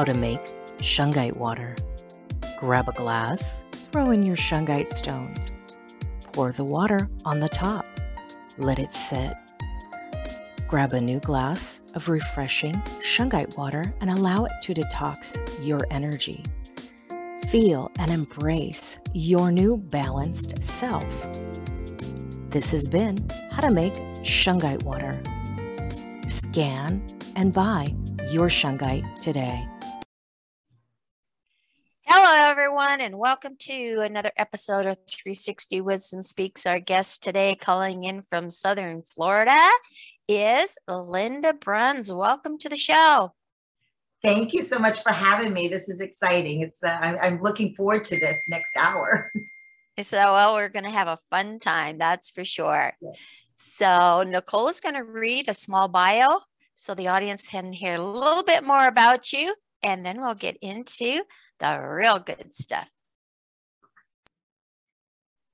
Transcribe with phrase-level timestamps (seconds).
[0.00, 0.42] how to make
[0.78, 1.76] shungite water.
[2.58, 3.62] Grab a glass,
[3.92, 5.52] throw in your shungite stones.
[6.32, 7.84] Pour the water on the top.
[8.56, 9.34] Let it sit.
[10.66, 16.44] Grab a new glass of refreshing shungite water and allow it to detox your energy.
[17.50, 21.28] Feel and embrace your new balanced self.
[22.48, 25.20] This has been How to Make Shungite Water.
[26.26, 27.06] Scan
[27.36, 27.94] and buy
[28.30, 29.68] your shungite today.
[32.12, 36.66] Hello, everyone, and welcome to another episode of 360 Wisdom Speaks.
[36.66, 39.56] Our guest today, calling in from Southern Florida,
[40.26, 42.12] is Linda Bruns.
[42.12, 43.34] Welcome to the show.
[44.24, 45.68] Thank you so much for having me.
[45.68, 46.62] This is exciting.
[46.62, 49.30] It's uh, I'm, I'm looking forward to this next hour.
[50.02, 52.92] So, well, we're going to have a fun time, that's for sure.
[53.02, 53.16] Yes.
[53.56, 56.40] So, Nicole is going to read a small bio
[56.74, 60.56] so the audience can hear a little bit more about you, and then we'll get
[60.60, 61.22] into
[61.58, 62.88] the real good stuff.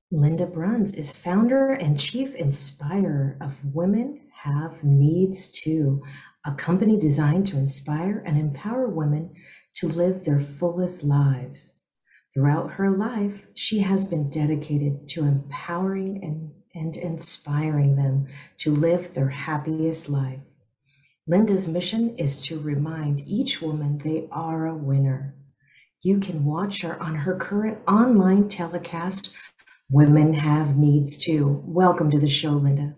[0.09, 6.01] Linda Bruns is founder and chief inspirer of Women Have Needs Too,
[6.45, 9.33] a company designed to inspire and empower women
[9.75, 11.73] to live their fullest lives.
[12.33, 18.27] Throughout her life, she has been dedicated to empowering and, and inspiring them
[18.59, 20.46] to live their happiest life.
[21.29, 25.35] Linda's mission is to remind each woman they are a winner.
[26.01, 29.33] You can watch her on her current online telecast,
[29.89, 31.61] Women Have Needs Too.
[31.65, 32.95] Welcome to the show, Linda.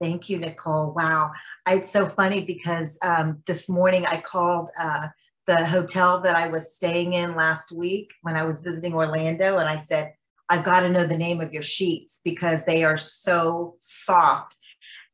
[0.00, 0.94] Thank you, Nicole.
[0.96, 1.30] Wow.
[1.68, 5.06] It's so funny because um, this morning I called uh,
[5.46, 9.58] the hotel that I was staying in last week when I was visiting Orlando.
[9.58, 10.12] And I said,
[10.48, 14.55] I've got to know the name of your sheets because they are so soft.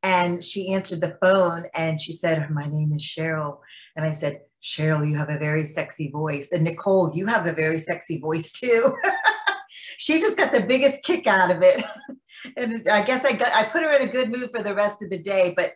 [0.02, 3.58] And she answered the phone and she said, My name is Cheryl.
[3.94, 6.52] And I said, Cheryl, you have a very sexy voice.
[6.52, 8.96] And Nicole, you have a very sexy voice too.
[9.98, 11.84] she just got the biggest kick out of it.
[12.56, 15.02] and I guess I got I put her in a good mood for the rest
[15.02, 15.54] of the day.
[15.56, 15.72] But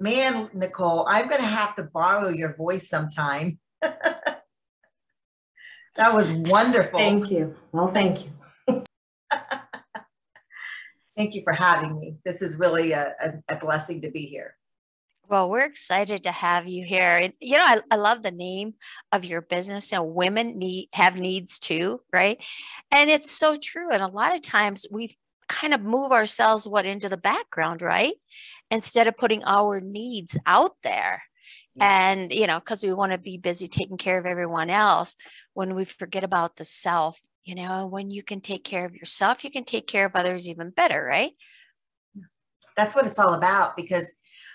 [0.00, 3.58] man, Nicole, I'm gonna have to borrow your voice sometime.
[3.82, 4.42] that
[5.98, 6.98] was wonderful.
[6.98, 7.54] Thank you.
[7.72, 8.30] Well, thank you.
[11.16, 12.16] Thank you for having me.
[12.24, 14.56] This is really a, a, a, blessing to be here.
[15.28, 17.16] Well, we're excited to have you here.
[17.16, 18.74] And, you know, I, I love the name
[19.10, 19.92] of your business.
[19.92, 22.40] And women need have needs too, right?
[22.92, 23.90] And it's so true.
[23.90, 25.16] And a lot of times we
[25.48, 28.14] kind of move ourselves what into the background, right?
[28.70, 31.22] Instead of putting our needs out there
[31.78, 35.14] and you know because we want to be busy taking care of everyone else
[35.54, 39.44] when we forget about the self you know when you can take care of yourself
[39.44, 41.32] you can take care of others even better right?
[42.76, 44.12] That's what it's all about because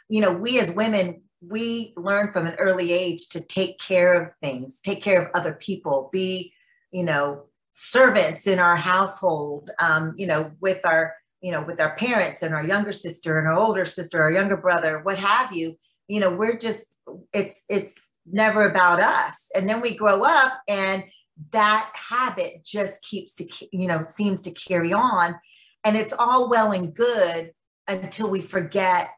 [0.10, 4.32] you know we as women we learn from an early age to take care of
[4.42, 6.54] things take care of other people be
[6.92, 11.96] you know servants in our household um, you know with our you know with our
[11.96, 15.76] parents and our younger sister and our older sister our younger brother what have you.
[16.08, 16.98] You know we're just
[17.34, 19.50] it's it's never about us.
[19.56, 21.04] And then we grow up and
[21.52, 25.36] that habit just keeps to you know seems to carry on.
[25.84, 27.52] And it's all well and good
[27.88, 29.10] until we forget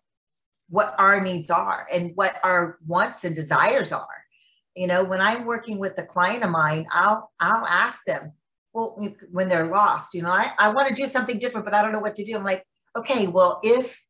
[0.70, 4.08] what our needs are and what our wants and desires are.
[4.76, 8.32] You know when i'm working with a client of mine i'll i'll ask them
[8.74, 8.98] well
[9.32, 11.92] when they're lost you know i, I want to do something different but i don't
[11.92, 12.36] know what to do.
[12.36, 14.04] I'm like okay well if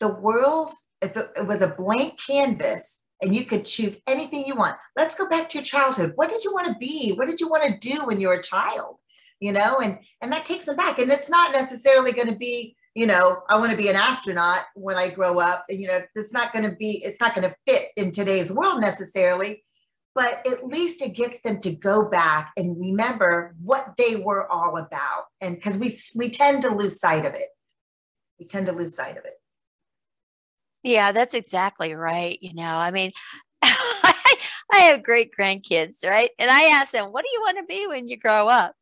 [0.00, 0.70] the world
[1.02, 5.14] if it, it was a blank canvas and you could choose anything you want, let's
[5.14, 6.12] go back to your childhood.
[6.16, 7.12] What did you want to be?
[7.12, 8.96] What did you want to do when you were a child?
[9.40, 10.98] You know, and and that takes them back.
[10.98, 14.60] And it's not necessarily going to be, you know, I want to be an astronaut
[14.74, 15.66] when I grow up.
[15.68, 18.50] And You know, it's not going to be, it's not going to fit in today's
[18.50, 19.62] world necessarily,
[20.14, 24.78] but at least it gets them to go back and remember what they were all
[24.78, 25.24] about.
[25.42, 27.48] And because we we tend to lose sight of it.
[28.40, 29.34] We tend to lose sight of it.
[30.86, 32.38] Yeah, that's exactly right.
[32.40, 33.10] You know, I mean,
[33.62, 34.14] I
[34.72, 36.30] have great grandkids, right?
[36.38, 38.72] And I ask them, what do you want to be when you grow up?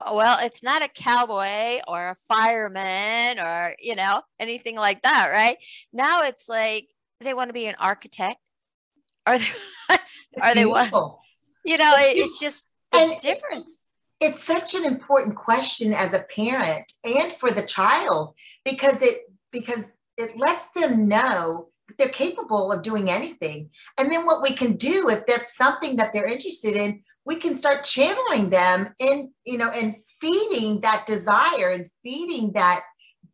[0.00, 5.28] Oh, well, it's not a cowboy or a fireman or, you know, anything like that,
[5.30, 5.58] right?
[5.92, 6.88] Now it's like
[7.20, 8.38] they want to be an architect
[9.26, 9.46] Are they,
[10.42, 10.94] are they want,
[11.64, 13.78] you know, it's just and difference.
[14.18, 18.34] It's such an important question as a parent and for the child
[18.64, 19.18] because it,
[19.52, 23.70] because it lets them know that they're capable of doing anything.
[23.96, 27.54] And then what we can do, if that's something that they're interested in, we can
[27.54, 32.82] start channeling them in, you know, and feeding that desire and feeding that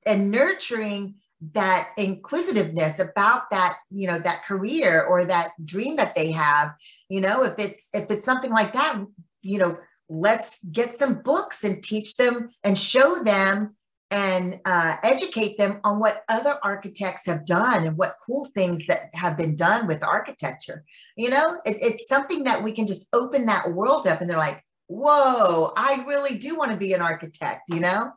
[0.06, 1.14] and nurturing
[1.52, 6.72] that inquisitiveness about that you know that career or that dream that they have
[7.10, 8.98] you know if it's if it's something like that
[9.42, 9.76] you know
[10.08, 13.74] let's get some books and teach them and show them
[14.14, 19.12] and uh, educate them on what other architects have done and what cool things that
[19.12, 20.84] have been done with architecture.
[21.16, 24.38] You know, it, it's something that we can just open that world up and they're
[24.38, 28.12] like, whoa, I really do want to be an architect, you know?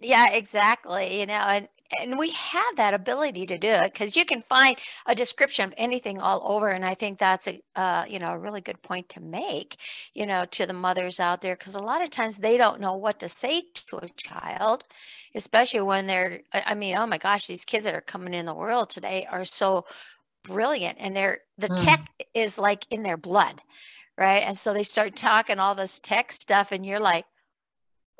[0.00, 1.20] Yeah, exactly.
[1.20, 1.68] You know, and
[1.98, 4.76] and we have that ability to do it because you can find
[5.06, 8.38] a description of anything all over and i think that's a uh, you know a
[8.38, 9.76] really good point to make
[10.14, 12.94] you know to the mothers out there because a lot of times they don't know
[12.94, 14.84] what to say to a child
[15.34, 18.54] especially when they're i mean oh my gosh these kids that are coming in the
[18.54, 19.84] world today are so
[20.44, 21.84] brilliant and they're the mm.
[21.84, 23.60] tech is like in their blood
[24.18, 24.42] right?
[24.42, 27.24] And so they start talking all this tech stuff and you're like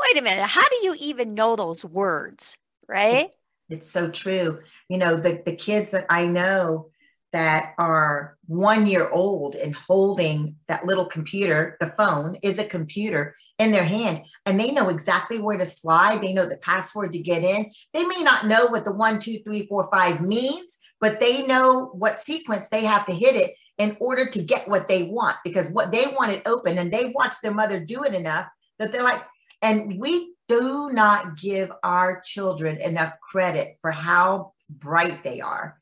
[0.00, 2.56] wait a minute how do you even know those words?
[2.88, 3.30] Right
[3.70, 4.60] it's so true.
[4.88, 6.90] You know, the, the kids that I know
[7.32, 13.36] that are one year old and holding that little computer, the phone is a computer
[13.58, 16.20] in their hand, and they know exactly where to slide.
[16.20, 17.70] They know the password to get in.
[17.92, 21.86] They may not know what the one, two, three, four, five means, but they know
[21.94, 25.70] what sequence they have to hit it in order to get what they want because
[25.70, 28.46] what they want it open and they watch their mother do it enough
[28.78, 29.22] that they're like,
[29.62, 35.78] and we do not give our children enough credit for how bright they are.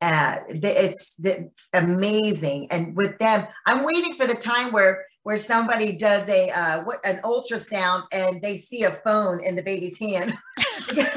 [0.00, 2.68] Uh, it's, it's amazing.
[2.70, 7.04] And with them, I'm waiting for the time where where somebody does a uh, what
[7.04, 10.32] an ultrasound and they see a phone in the baby's hand.
[10.94, 11.10] you know,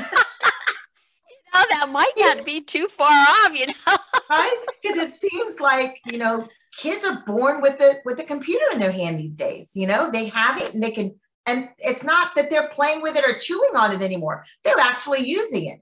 [1.54, 3.74] that might not be too far off, you know.
[4.30, 4.66] right?
[4.84, 6.46] Because it seems like, you know,
[6.78, 9.72] kids are born with the with the computer in their hand these days.
[9.76, 11.18] You know, they have it and they can
[11.52, 14.46] and it's not that they're playing with it or chewing on it anymore.
[14.64, 15.80] They're actually using it.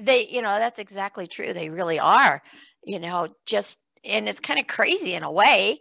[0.00, 1.52] They, you know, that's exactly true.
[1.52, 2.42] They really are,
[2.84, 5.80] you know, just, and it's kind of crazy in a way.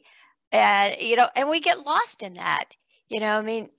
[0.51, 2.65] And, you know, and we get lost in that.
[3.09, 3.69] You know, I mean,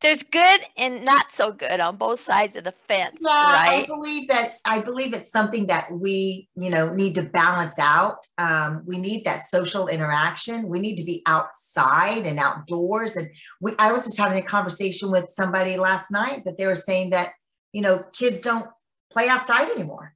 [0.00, 3.84] there's good and not so good on both sides of the fence yeah, right?
[3.84, 8.26] i believe that i believe it's something that we you know need to balance out.
[8.38, 10.68] Um, we need that social interaction.
[10.68, 13.16] We need to be outside and outdoors.
[13.16, 13.28] And
[13.60, 17.10] we i was just having a conversation with somebody last night that they were saying
[17.10, 17.30] that
[17.72, 18.66] you know kids don't
[19.12, 20.14] play outside anymore.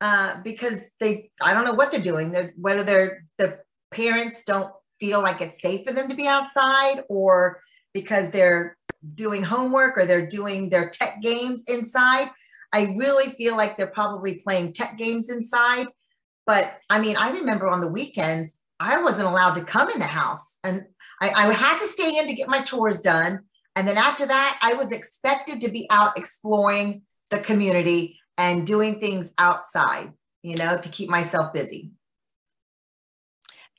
[0.00, 2.30] Uh, because they i don't know what they're doing.
[2.32, 3.58] They're, whether they're the
[3.90, 7.62] parents don't feel like it's safe for them to be outside or
[7.94, 8.76] because they're
[9.14, 12.30] doing homework or they're doing their tech games inside.
[12.72, 15.88] I really feel like they're probably playing tech games inside.
[16.46, 20.06] But I mean, I remember on the weekends, I wasn't allowed to come in the
[20.06, 20.84] house and
[21.20, 23.40] I, I had to stay in to get my chores done.
[23.76, 29.00] And then after that, I was expected to be out exploring the community and doing
[29.00, 30.12] things outside,
[30.42, 31.90] you know, to keep myself busy.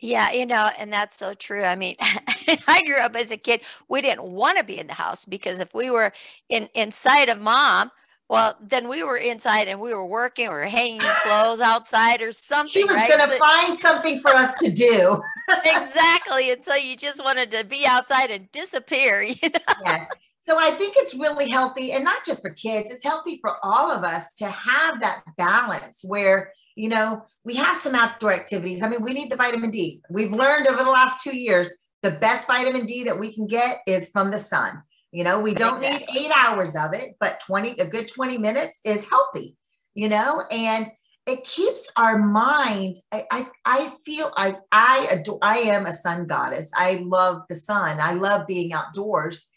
[0.01, 1.63] Yeah, you know, and that's so true.
[1.63, 1.95] I mean,
[2.67, 3.61] I grew up as a kid.
[3.87, 6.11] We didn't want to be in the house because if we were
[6.49, 7.91] in inside of mom,
[8.29, 12.69] well, then we were inside and we were working or hanging clothes outside or something.
[12.69, 13.09] She was right?
[13.09, 15.21] going to so, find something for us to do.
[15.65, 19.21] exactly, and so you just wanted to be outside and disappear.
[19.41, 19.59] You know?
[19.85, 20.07] Yes.
[20.47, 22.89] So I think it's really healthy, and not just for kids.
[22.91, 27.77] It's healthy for all of us to have that balance where you know, we have
[27.77, 28.81] some outdoor activities.
[28.81, 30.01] I mean, we need the vitamin D.
[30.09, 33.79] We've learned over the last two years the best vitamin D that we can get
[33.87, 34.83] is from the sun.
[35.11, 36.13] You know, we don't exactly.
[36.13, 39.57] need eight hours of it, but 20, a good 20 minutes is healthy,
[39.95, 40.89] you know, and
[41.25, 42.97] it keeps our mind.
[43.11, 46.71] I, I, I feel I, I adore, I am a sun goddess.
[46.75, 47.99] I love the sun.
[47.99, 49.49] I love being outdoors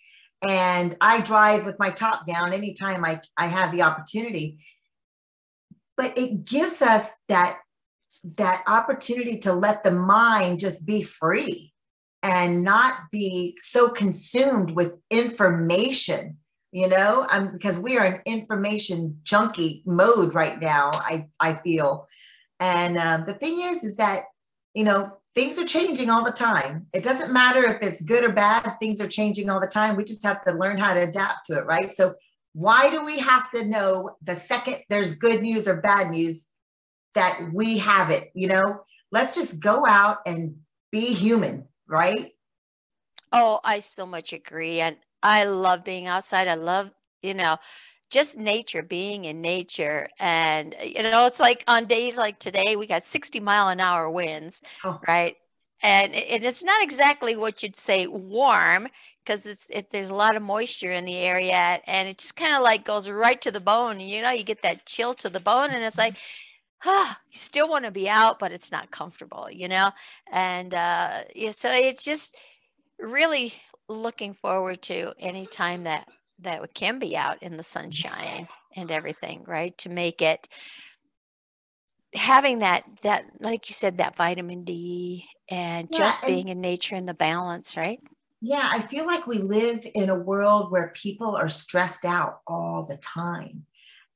[0.43, 4.59] and I drive with my top down anytime I, I have the opportunity
[5.97, 7.59] but it gives us that
[8.25, 11.72] that opportunity to let the mind just be free
[12.23, 16.38] and not be so consumed with information
[16.73, 17.26] you know?
[17.31, 22.09] Um, because we are in information junkie mode right now i i feel.
[22.59, 24.25] And um, the thing is is that
[24.75, 26.87] you know things are changing all the time.
[26.93, 29.97] It doesn't matter if it's good or bad things are changing all the time.
[29.97, 31.95] We just have to learn how to adapt to it right?
[31.95, 32.14] So
[32.55, 36.49] why do we have to know the second there's good news or bad news
[37.14, 38.31] that we have it?
[38.35, 40.57] You know, let's just go out and
[40.91, 42.33] be human, right?
[43.33, 44.81] Oh, I so much agree.
[44.81, 46.49] And I love being outside.
[46.49, 46.91] I love,
[47.23, 47.57] you know,
[48.11, 50.09] just nature, being in nature.
[50.19, 54.11] And, you know, it's like on days like today, we got 60 mile an hour
[54.11, 55.01] winds, oh.
[55.09, 55.37] right?
[55.83, 58.87] And, and it's not exactly what you'd say warm
[59.25, 62.55] because it's it there's a lot of moisture in the area and it just kind
[62.55, 65.41] of like goes right to the bone you know you get that chill to the
[65.41, 66.17] bone and it's like
[66.85, 69.91] ah, you still want to be out but it's not comfortable you know?
[70.31, 72.35] And uh yeah so it's just
[72.99, 73.53] really
[73.89, 76.09] looking forward to any time that
[76.39, 79.77] that we can be out in the sunshine and everything right?
[79.79, 80.49] To make it
[82.15, 86.95] having that that like you said that vitamin d and yeah, just being in nature
[86.95, 88.01] and the balance right?
[88.45, 92.85] Yeah, I feel like we live in a world where people are stressed out all
[92.89, 93.67] the time.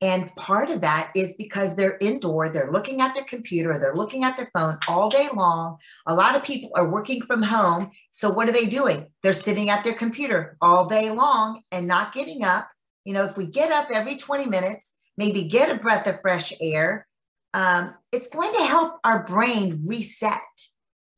[0.02, 4.24] And part of that is because they're indoor, they're looking at their computer, they're looking
[4.24, 5.78] at their phone all day long.
[6.06, 7.90] A lot of people are working from home.
[8.10, 9.06] So, what are they doing?
[9.22, 12.68] They're sitting at their computer all day long and not getting up.
[13.04, 16.52] You know, if we get up every 20 minutes, maybe get a breath of fresh
[16.60, 17.06] air,
[17.54, 20.40] um, it's going to help our brain reset,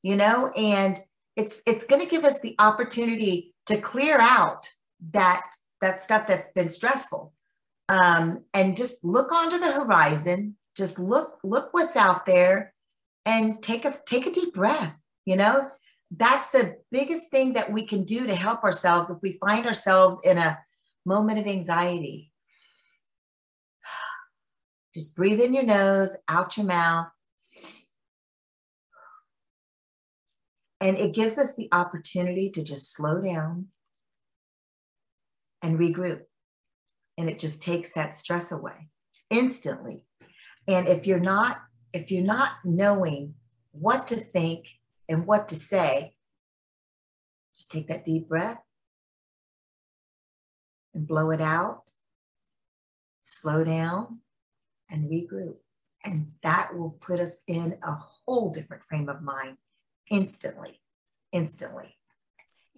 [0.03, 1.01] you know, and
[1.35, 4.69] it's it's going to give us the opportunity to clear out
[5.13, 5.43] that
[5.81, 7.33] that stuff that's been stressful
[7.89, 10.57] um, and just look onto the horizon.
[10.77, 12.73] Just look look what's out there
[13.25, 14.95] and take a take a deep breath
[15.29, 15.71] you know?
[16.11, 20.17] That's the biggest thing that we can do to help ourselves if we find ourselves
[20.25, 20.59] in a
[21.05, 22.33] moment of anxiety.
[24.95, 27.09] Just breathe in your nose out your mouth.
[30.81, 33.67] And it gives us the opportunity to just slow down
[35.61, 36.21] and regroup.
[37.19, 38.89] And it just takes that stress away
[39.29, 40.05] instantly.
[40.67, 41.59] And if you're not,
[41.93, 43.35] if you're not knowing
[43.73, 44.69] what to think
[45.09, 46.15] and what to say,
[47.55, 48.63] just take that deep breath
[50.95, 51.91] and blow it out,
[53.23, 54.21] slow down
[54.89, 55.57] and regroup.
[56.05, 59.57] And that will put us in a whole different frame of mind
[60.11, 60.81] instantly,
[61.33, 61.98] instantly.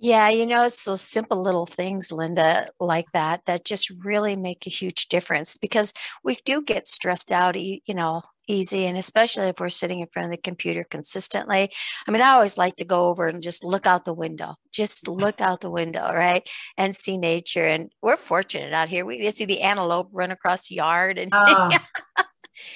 [0.02, 4.66] Yeah, you know, it's those simple little things, Linda, like that, that just really make
[4.66, 5.92] a huge difference because
[6.24, 8.86] we do get stressed out, you know, easy.
[8.86, 11.70] And especially if we're sitting in front of the computer consistently.
[12.08, 15.06] I mean, I always like to go over and just look out the window, just
[15.06, 16.48] look out the window, right?
[16.78, 17.66] And see nature.
[17.66, 19.04] And we're fortunate out here.
[19.04, 21.18] We get to see the antelope run across the yard.
[21.18, 21.78] And uh,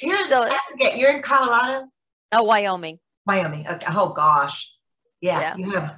[0.02, 0.46] you're, so,
[0.94, 1.86] you're in Colorado?
[2.32, 2.98] Oh, Wyoming.
[3.26, 3.66] Wyoming.
[3.66, 3.86] Okay.
[3.88, 4.70] Oh gosh.
[5.22, 5.56] Yeah, yeah.
[5.56, 5.96] You have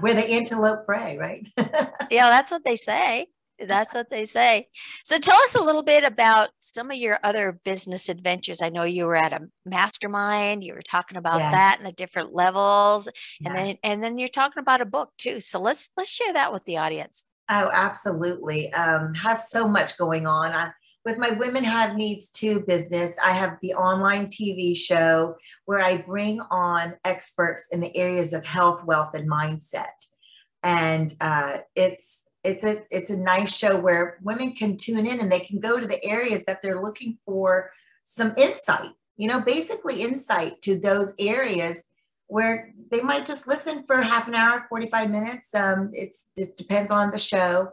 [0.00, 1.46] where the antelope prey, right?
[2.10, 3.26] yeah, that's what they say.
[3.58, 4.68] That's what they say.
[5.02, 8.60] So tell us a little bit about some of your other business adventures.
[8.60, 11.52] I know you were at a mastermind, you were talking about yes.
[11.52, 13.08] that and the different levels.
[13.44, 15.40] And then and then you're talking about a book too.
[15.40, 17.24] So let's let's share that with the audience.
[17.48, 18.72] Oh, absolutely.
[18.72, 20.52] Um, have so much going on.
[20.52, 20.72] I,
[21.06, 25.98] with my Women Have Needs Too business, I have the online TV show where I
[25.98, 29.94] bring on experts in the areas of health, wealth, and mindset.
[30.64, 35.30] And uh, it's it's a it's a nice show where women can tune in and
[35.30, 37.70] they can go to the areas that they're looking for
[38.02, 38.90] some insight.
[39.16, 41.86] You know, basically insight to those areas
[42.26, 45.54] where they might just listen for half an hour, 45 minutes.
[45.54, 47.70] Um, it's it depends on the show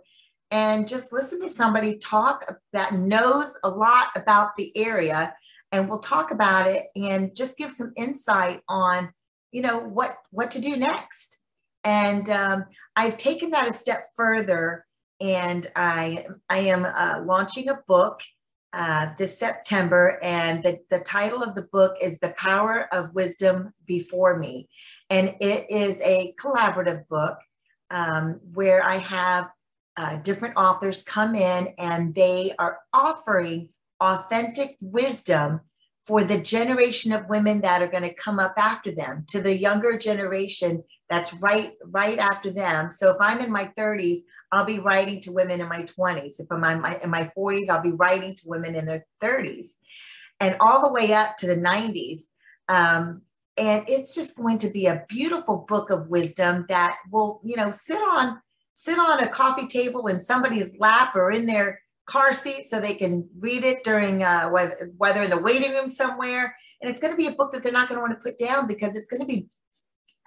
[0.53, 5.33] and just listen to somebody talk that knows a lot about the area
[5.71, 9.11] and we'll talk about it and just give some insight on
[9.51, 11.39] you know what what to do next.
[11.83, 14.85] And um, i've taken that a step further
[15.19, 18.21] and i i am uh, launching a book
[18.73, 23.73] uh, this september and the, the title of the book is the power of wisdom
[23.85, 24.69] before me.
[25.09, 27.39] And it is a collaborative book
[27.89, 29.49] um, where i have
[29.97, 33.69] uh, different authors come in and they are offering
[33.99, 35.61] authentic wisdom
[36.05, 39.57] for the generation of women that are going to come up after them to the
[39.57, 42.91] younger generation that's right right after them.
[42.91, 44.17] So if i'm in my 30s
[44.51, 47.69] i'll be writing to women in my 20s if i'm in my, in my 40s
[47.69, 49.67] i'll be writing to women in their 30s
[50.39, 52.21] and all the way up to the 90s
[52.69, 53.21] um,
[53.57, 57.71] and it's just going to be a beautiful book of wisdom that will you know
[57.71, 58.41] sit on
[58.73, 62.95] sit on a coffee table in somebody's lap or in their car seat so they
[62.95, 66.55] can read it during uh, whether, whether in the waiting room somewhere.
[66.81, 68.37] And it's going to be a book that they're not going to want to put
[68.37, 69.47] down because it's going to be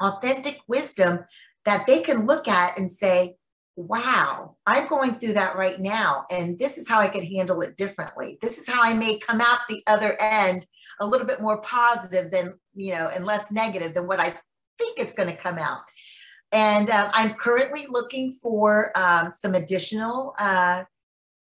[0.00, 1.20] authentic wisdom
[1.64, 3.36] that they can look at and say,
[3.76, 6.24] wow, I'm going through that right now.
[6.30, 8.38] And this is how I could handle it differently.
[8.40, 10.66] This is how I may come out the other end
[10.98, 14.30] a little bit more positive than, you know, and less negative than what I
[14.78, 15.80] think it's going to come out.
[16.52, 20.84] And um, I'm currently looking for um, some additional uh,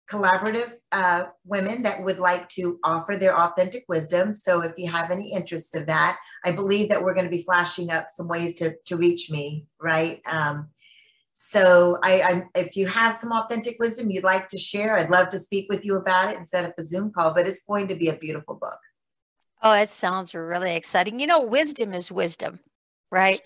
[0.09, 4.33] collaborative uh, women that would like to offer their authentic wisdom.
[4.33, 7.43] So if you have any interest of that, I believe that we're going to be
[7.43, 10.21] flashing up some ways to, to reach me, right?
[10.25, 10.69] Um,
[11.37, 15.29] So I, I, if you have some authentic wisdom you'd like to share, I'd love
[15.29, 17.33] to speak with you about it and set up a Zoom call.
[17.33, 18.79] But it's going to be a beautiful book.
[19.61, 21.19] Oh, it sounds really exciting.
[21.19, 22.59] You know, wisdom is wisdom,
[23.11, 23.41] right?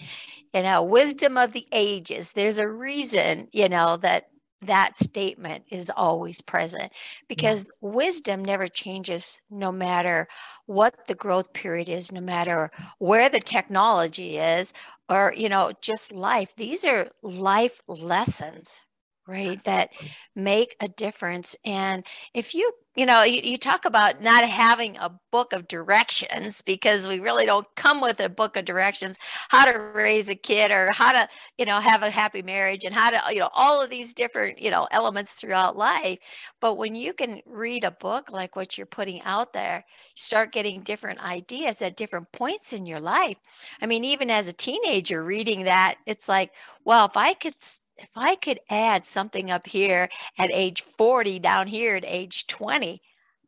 [0.54, 2.32] You know, wisdom of the ages.
[2.32, 4.26] There's a reason, you know, that
[4.62, 6.92] that statement is always present
[7.28, 7.90] because yeah.
[7.90, 10.28] wisdom never changes no matter
[10.66, 14.74] what the growth period is no matter where the technology is
[15.08, 18.82] or you know just life these are life lessons
[19.28, 19.90] right that
[20.36, 25.12] make a difference and if you you know you, you, talk about not having a
[25.32, 29.18] book of directions because we really don't come with a book of directions.
[29.50, 31.28] How to raise a kid or how to
[31.58, 34.62] you know have a happy marriage and how to you know all of these different
[34.62, 36.20] you know elements throughout life.
[36.60, 40.82] But when you can read a book like what you're putting out there start getting
[40.82, 43.38] different ideas at different points in your life.
[43.82, 46.52] I mean even as a teenager reading that it's like
[46.86, 47.56] well if i could
[48.02, 52.89] if I could add something up here at age 40 down here at age 20,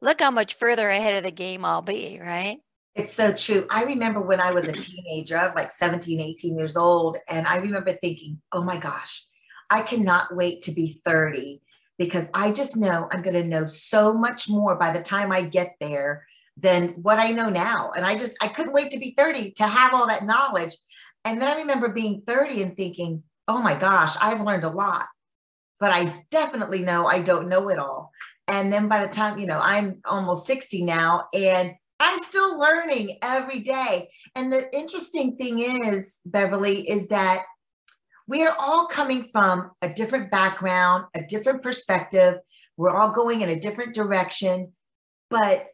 [0.01, 2.57] look how much further ahead of the game I'll be, right?
[2.95, 3.65] It's so true.
[3.69, 7.17] I remember when I was a teenager, I was like 17, 18 years old.
[7.29, 9.25] And I remember thinking, oh my gosh,
[9.69, 11.61] I cannot wait to be 30
[11.97, 15.43] because I just know I'm going to know so much more by the time I
[15.43, 16.25] get there
[16.57, 17.91] than what I know now.
[17.95, 20.75] And I just, I couldn't wait to be 30 to have all that knowledge.
[21.23, 25.05] And then I remember being 30 and thinking, oh my gosh, I've learned a lot,
[25.79, 28.11] but I definitely know I don't know it all.
[28.51, 33.17] And then by the time, you know, I'm almost 60 now and I'm still learning
[33.21, 34.09] every day.
[34.35, 37.43] And the interesting thing is, Beverly, is that
[38.27, 42.39] we are all coming from a different background, a different perspective.
[42.75, 44.73] We're all going in a different direction.
[45.29, 45.67] But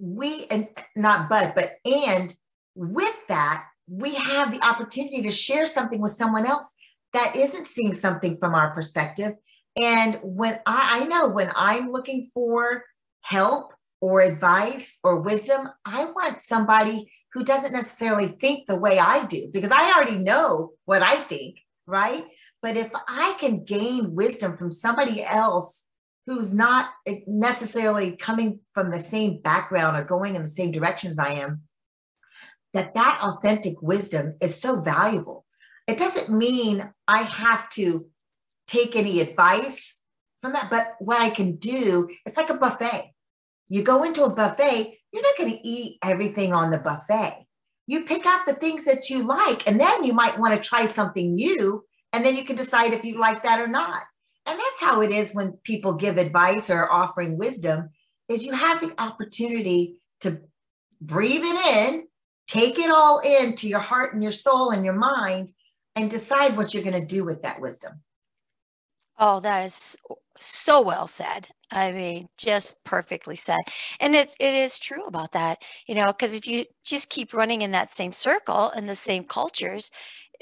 [0.00, 2.34] we, and not but, but and
[2.74, 6.74] with that, we have the opportunity to share something with someone else
[7.12, 9.34] that isn't seeing something from our perspective.
[9.80, 12.84] And when I, I know when I'm looking for
[13.22, 19.26] help or advice or wisdom, I want somebody who doesn't necessarily think the way I
[19.26, 22.24] do because I already know what I think, right?
[22.62, 25.86] But if I can gain wisdom from somebody else
[26.26, 26.90] who's not
[27.26, 31.62] necessarily coming from the same background or going in the same direction as I am,
[32.74, 35.46] that that authentic wisdom is so valuable
[35.88, 38.06] it doesn't mean I have to
[38.68, 40.00] take any advice
[40.40, 43.12] from that, but what I can do, it's like a buffet.
[43.68, 47.44] You go into a buffet, you're not going to eat everything on the buffet.
[47.86, 50.86] You pick out the things that you like, and then you might want to try
[50.86, 54.02] something new, and then you can decide if you like that or not.
[54.46, 57.90] And that's how it is when people give advice or offering wisdom
[58.28, 60.40] is you have the opportunity to
[61.00, 62.06] breathe it in,
[62.46, 65.52] take it all in to your heart and your soul and your mind,
[65.96, 68.00] and decide what you're going to do with that wisdom.
[69.18, 69.96] Oh, that is
[70.38, 71.48] so well said.
[71.70, 73.58] I mean, just perfectly said.
[74.00, 77.60] And it, it is true about that, you know, because if you just keep running
[77.62, 79.90] in that same circle and the same cultures,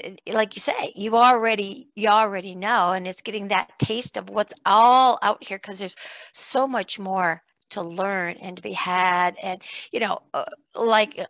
[0.01, 4.29] eh, like you say, you already you already know, and it's getting that taste of
[4.29, 5.95] what's all out here because there's
[6.33, 9.61] so much more to learn and to be had, and
[9.91, 11.25] you know, uh, like uh,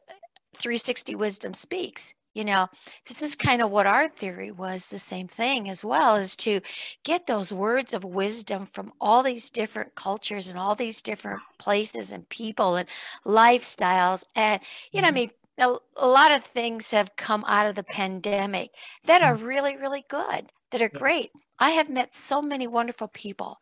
[0.56, 2.68] 360 Wisdom speaks you know
[3.08, 6.62] this is kind of what our theory was the same thing as well is to
[7.04, 12.12] get those words of wisdom from all these different cultures and all these different places
[12.12, 12.88] and people and
[13.26, 15.16] lifestyles and you know i mm-hmm.
[15.16, 18.70] mean a, a lot of things have come out of the pandemic
[19.06, 19.44] that are mm.
[19.44, 23.58] really really good that are great i have met so many wonderful people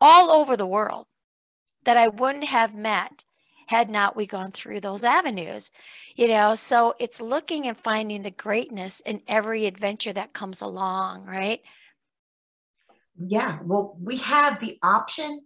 [0.00, 1.06] all over the world
[1.84, 3.24] that i wouldn't have met
[3.68, 5.70] had not we gone through those avenues
[6.16, 6.54] you know?
[6.56, 11.60] So it's looking and finding the greatness in every adventure that comes along right?
[13.16, 15.42] Yeah well we have the option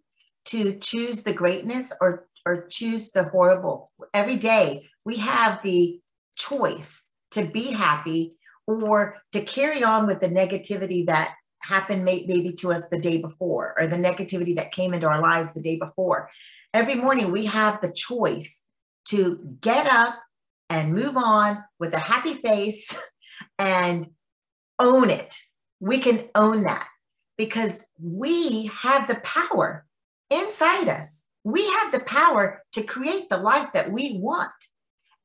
[0.46, 3.92] to choose the greatness or or choose the horrible.
[4.12, 6.00] Every day we have the
[6.36, 12.72] choice to be happy or to carry on with the negativity that happened maybe to
[12.72, 16.28] us the day before or the negativity that came into our lives the day before
[16.74, 18.64] every morning we have the choice
[19.04, 20.18] to get up
[20.70, 22.96] and move on with a happy face
[23.58, 24.06] and
[24.78, 25.36] own it.
[25.80, 26.86] We can own that
[27.36, 29.84] because we have the power
[30.30, 31.26] inside us.
[31.44, 34.52] We have the power to create the life that we want.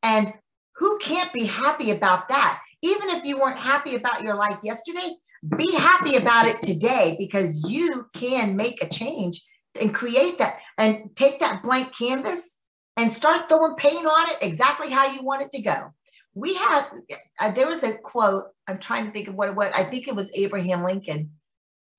[0.03, 0.33] And
[0.75, 2.59] who can't be happy about that?
[2.81, 5.15] Even if you weren't happy about your life yesterday,
[5.57, 9.43] be happy about it today because you can make a change
[9.79, 12.57] and create that and take that blank canvas
[12.95, 15.93] and start throwing paint on it exactly how you want it to go.
[16.33, 16.85] we had
[17.39, 20.07] uh, there was a quote i'm trying to think of what it was i think
[20.07, 21.31] it was abraham lincoln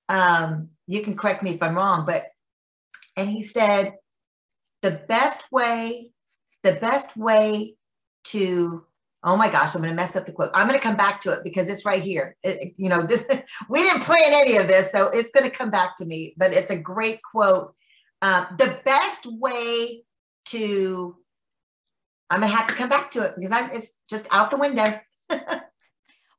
[0.09, 2.25] um, you can correct me if i'm wrong but
[3.15, 3.93] and he said
[4.81, 6.09] the best way
[6.63, 7.75] the best way
[8.23, 8.85] to
[9.23, 11.21] oh my gosh i'm going to mess up the quote i'm going to come back
[11.21, 13.25] to it because it's right here it, you know this
[13.69, 16.53] we didn't plan any of this so it's going to come back to me but
[16.53, 17.75] it's a great quote
[18.21, 20.03] uh, the best way
[20.45, 21.15] to
[22.29, 24.99] I'm gonna have to come back to it because I it's just out the window.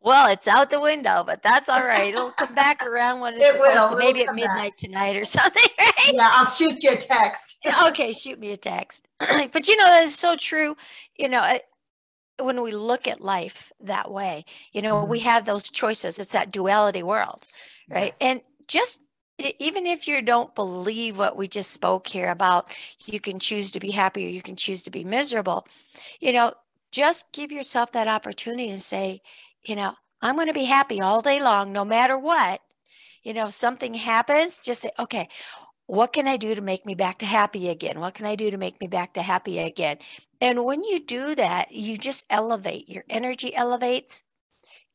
[0.01, 2.15] well, it's out the window, but that's all right.
[2.15, 3.91] It'll come back around when it's it will.
[3.91, 4.77] To, maybe at midnight back.
[4.77, 6.13] tonight or something, right?
[6.13, 7.59] Yeah, I'll shoot you a text.
[7.87, 9.09] okay, shoot me a text.
[9.19, 10.77] but you know, that is so true.
[11.17, 11.59] You know,
[12.45, 15.11] when we look at life that way, you know, mm-hmm.
[15.11, 16.19] we have those choices.
[16.19, 17.47] It's that duality world,
[17.89, 18.13] right?
[18.13, 18.17] Yes.
[18.21, 19.03] And just
[19.59, 22.69] even if you don't believe what we just spoke here about
[23.07, 25.67] you can choose to be happy or you can choose to be miserable
[26.21, 26.53] you know
[26.93, 29.21] just give yourself that opportunity and say
[29.65, 32.61] you know i'm going to be happy all day long no matter what
[33.23, 35.29] you know if something happens just say okay
[35.87, 38.51] what can i do to make me back to happy again what can i do
[38.51, 39.97] to make me back to happy again
[40.41, 44.25] and when you do that you just elevate your energy elevates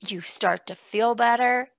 [0.07, 1.69] you start to feel better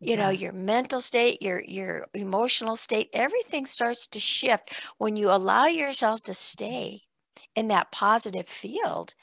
[0.00, 5.30] you know your mental state your your emotional state everything starts to shift when you
[5.30, 7.02] allow yourself to stay
[7.56, 9.14] in that positive field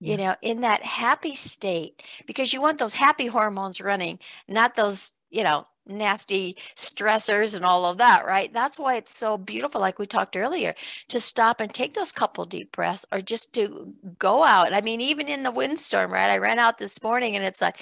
[0.00, 0.12] yeah.
[0.12, 5.12] you know in that happy state because you want those happy hormones running not those
[5.30, 8.52] you know nasty stressors and all of that, right?
[8.52, 10.74] That's why it's so beautiful, like we talked earlier,
[11.08, 14.72] to stop and take those couple deep breaths or just to go out.
[14.72, 16.30] I mean, even in the windstorm, right?
[16.30, 17.78] I ran out this morning and it's like,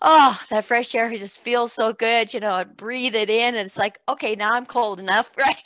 [0.00, 2.34] oh, that fresh air just feels so good.
[2.34, 5.56] You know, breathe it in and it's like, okay, now I'm cold enough, right?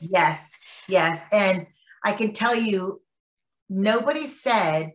[0.00, 1.26] yes, yes.
[1.32, 1.66] And
[2.04, 3.00] I can tell you,
[3.68, 4.92] nobody said,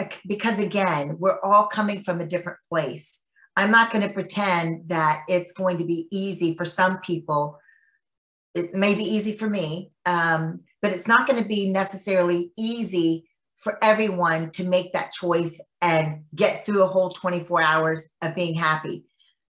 [0.00, 3.23] uh, because again, we're all coming from a different place
[3.56, 7.58] I'm not going to pretend that it's going to be easy for some people.
[8.54, 13.28] It may be easy for me, um, but it's not going to be necessarily easy
[13.56, 18.54] for everyone to make that choice and get through a whole 24 hours of being
[18.54, 19.04] happy.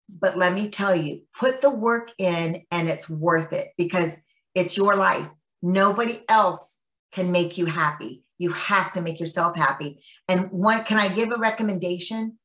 [0.09, 4.21] But let me tell you, put the work in and it's worth it because
[4.55, 5.29] it's your life.
[5.63, 6.81] Nobody else
[7.13, 8.25] can make you happy.
[8.39, 10.03] You have to make yourself happy.
[10.29, 12.39] And one, can I give a recommendation?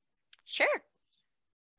[0.45, 0.67] Sure.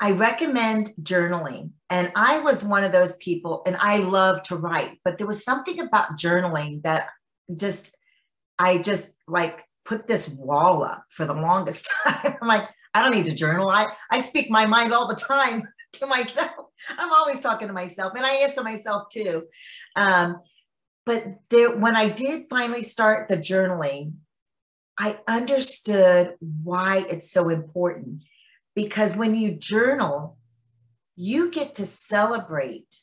[0.00, 1.70] I recommend journaling.
[1.90, 5.42] And I was one of those people, and I love to write, but there was
[5.42, 7.06] something about journaling that
[7.56, 7.96] just,
[8.58, 12.36] I just like put this wall up for the longest time.
[12.40, 13.70] I'm like, I don't need to journal.
[13.70, 16.66] I, I speak my mind all the time to myself.
[16.90, 19.44] I'm always talking to myself and I answer myself too.
[19.96, 20.40] Um,
[21.06, 24.14] but there, when I did finally start the journaling,
[24.98, 28.22] I understood why it's so important
[28.78, 30.38] because when you journal,
[31.16, 32.94] you get to celebrate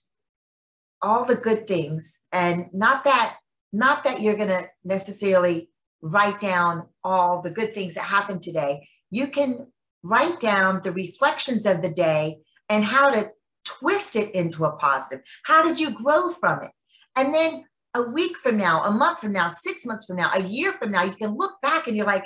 [1.02, 3.36] all the good things and not that
[3.74, 5.70] not that you're going to necessarily
[6.02, 8.88] write down all the good things that happened today.
[9.12, 9.68] You can
[10.02, 12.38] write down the reflections of the day
[12.70, 13.32] and how to
[13.66, 15.26] twist it into a positive.
[15.44, 16.72] How did you grow from it?
[17.18, 20.42] And then a week from now a month from now six months from now a
[20.42, 22.26] year from now you can look back and you're like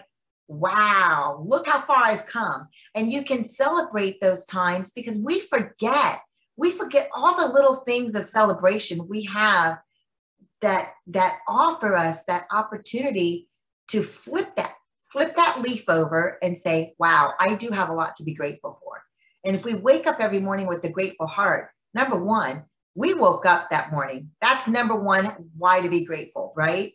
[0.49, 2.67] wow, look how far I've come.
[2.95, 6.21] And you can celebrate those times because we forget,
[6.57, 9.79] we forget all the little things of celebration we have
[10.61, 13.47] that that offer us that opportunity
[13.87, 14.73] to flip that
[15.11, 18.77] flip that leaf over and say wow i do have a lot to be grateful
[18.83, 19.01] for.
[19.45, 23.45] And if we wake up every morning with a grateful heart number one we woke
[23.45, 24.31] up that morning.
[24.41, 26.93] That's number one why to be grateful right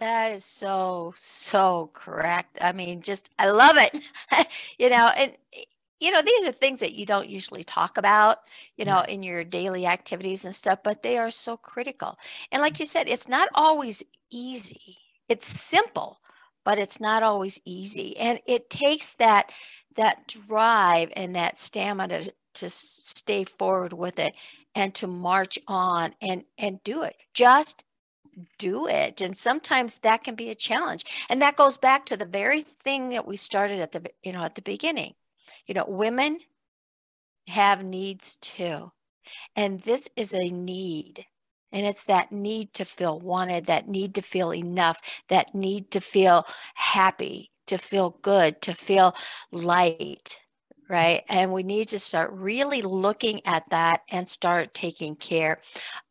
[0.00, 2.58] that is so, so correct.
[2.60, 3.96] I mean, just, I love it.
[4.78, 5.64] you know, and, eh,
[6.00, 8.38] you know, these are things that you don't usually talk about,
[8.76, 12.18] you know, in your daily activities and stuff, but they are so critical.
[12.50, 14.96] And like you said, it's not always easy.
[15.28, 16.20] It's simple,
[16.64, 18.16] but it's not always easy.
[18.16, 19.52] And it takes that,
[19.96, 24.34] that drive and that stamina to, to stay forward with it
[24.74, 27.84] and to march on and and do it just
[28.58, 32.24] do it and sometimes that can be a challenge and that goes back to the
[32.24, 35.14] very thing that we started at the you know at the beginning.
[35.66, 36.40] You know women
[37.48, 38.92] have needs too
[39.56, 41.26] and this is a need
[41.72, 46.00] and it's that need to feel wanted that need to feel enough that need to
[46.00, 49.14] feel happy to feel good to feel
[49.50, 50.40] light
[50.90, 51.22] right?
[51.28, 55.60] And we need to start really looking at that and start taking care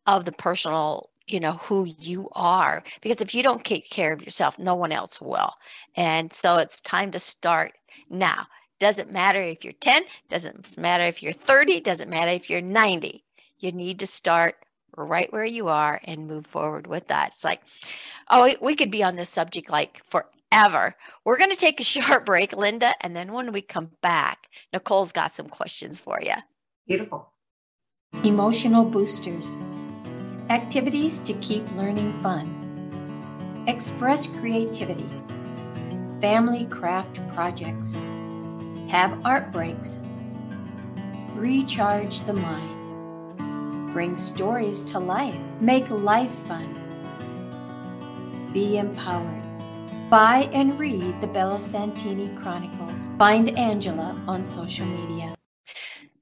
[0.08, 4.24] of the personal you know who you are because if you don't take care of
[4.24, 5.54] yourself no one else will.
[5.96, 7.74] And so it's time to start
[8.10, 8.48] now.
[8.80, 13.24] Doesn't matter if you're 10 doesn't matter if you're 30 doesn't matter if you're 90
[13.58, 14.56] you need to start
[14.96, 17.30] right where you are and move forward with that.
[17.30, 17.62] It's like
[18.30, 20.96] oh we could be on this subject like forever.
[21.26, 25.12] We're going to take a short break linda and then when we come back nicole's
[25.12, 26.36] got some questions for you
[26.90, 27.32] beautiful.
[28.24, 29.56] Emotional boosters
[30.50, 33.64] Activities to keep learning fun.
[33.68, 35.08] Express creativity.
[36.22, 37.94] Family craft projects.
[38.88, 40.00] Have art breaks.
[41.36, 43.94] Recharge the mind.
[43.94, 45.38] Bring stories to life.
[45.62, 46.74] Make life fun.
[48.52, 49.44] Be empowered.
[50.10, 53.08] Buy and read the Bella Santini Chronicles.
[53.20, 55.39] Find Angela on social media.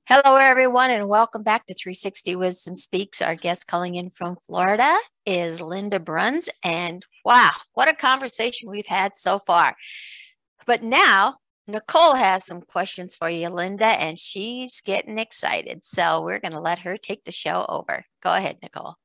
[0.09, 3.21] Hello, everyone, and welcome back to 360 Wisdom Speaks.
[3.21, 6.47] Our guest calling in from Florida is Linda Bruns.
[6.63, 9.75] And wow, what a conversation we've had so far.
[10.65, 15.83] But now, Nicole has some questions for you, Linda, and she's getting excited.
[15.83, 18.05] So we're going to let her take the show over.
[18.23, 18.95] Go ahead, Nicole.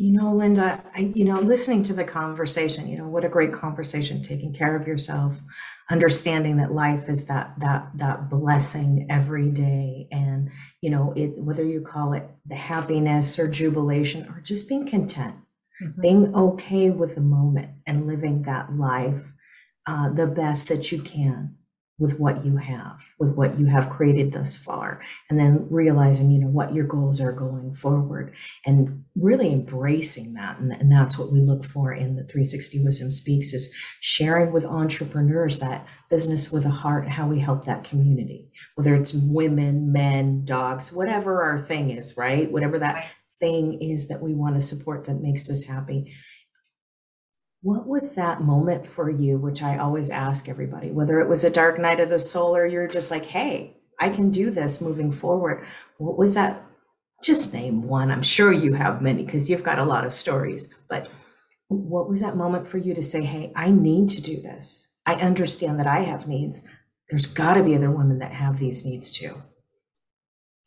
[0.00, 3.52] You know, Linda, I, you know, listening to the conversation, you know, what a great
[3.52, 5.34] conversation, taking care of yourself,
[5.90, 11.64] understanding that life is that that that blessing every day and you know it whether
[11.64, 15.34] you call it the happiness or jubilation or just being content
[15.82, 16.00] mm-hmm.
[16.00, 19.22] being okay with the moment and living that life
[19.86, 21.56] uh, the best that you can
[22.00, 26.40] with what you have, with what you have created thus far, and then realizing, you
[26.40, 28.34] know, what your goals are going forward
[28.64, 30.58] and really embracing that.
[30.58, 34.64] And, and that's what we look for in the 360 Wisdom Speaks is sharing with
[34.64, 40.44] entrepreneurs that business with a heart, how we help that community, whether it's women, men,
[40.44, 42.50] dogs, whatever our thing is, right?
[42.50, 43.06] Whatever that
[43.38, 46.14] thing is that we want to support that makes us happy
[47.62, 51.50] what was that moment for you, which I always ask everybody, whether it was a
[51.50, 55.12] dark night of the soul or you're just like, hey, I can do this moving
[55.12, 55.64] forward.
[55.98, 56.62] What was that?
[57.22, 58.10] Just name one.
[58.10, 60.70] I'm sure you have many because you've got a lot of stories.
[60.88, 61.08] But
[61.68, 64.88] what was that moment for you to say, hey, I need to do this?
[65.04, 66.62] I understand that I have needs.
[67.10, 69.42] There's got to be other women that have these needs too.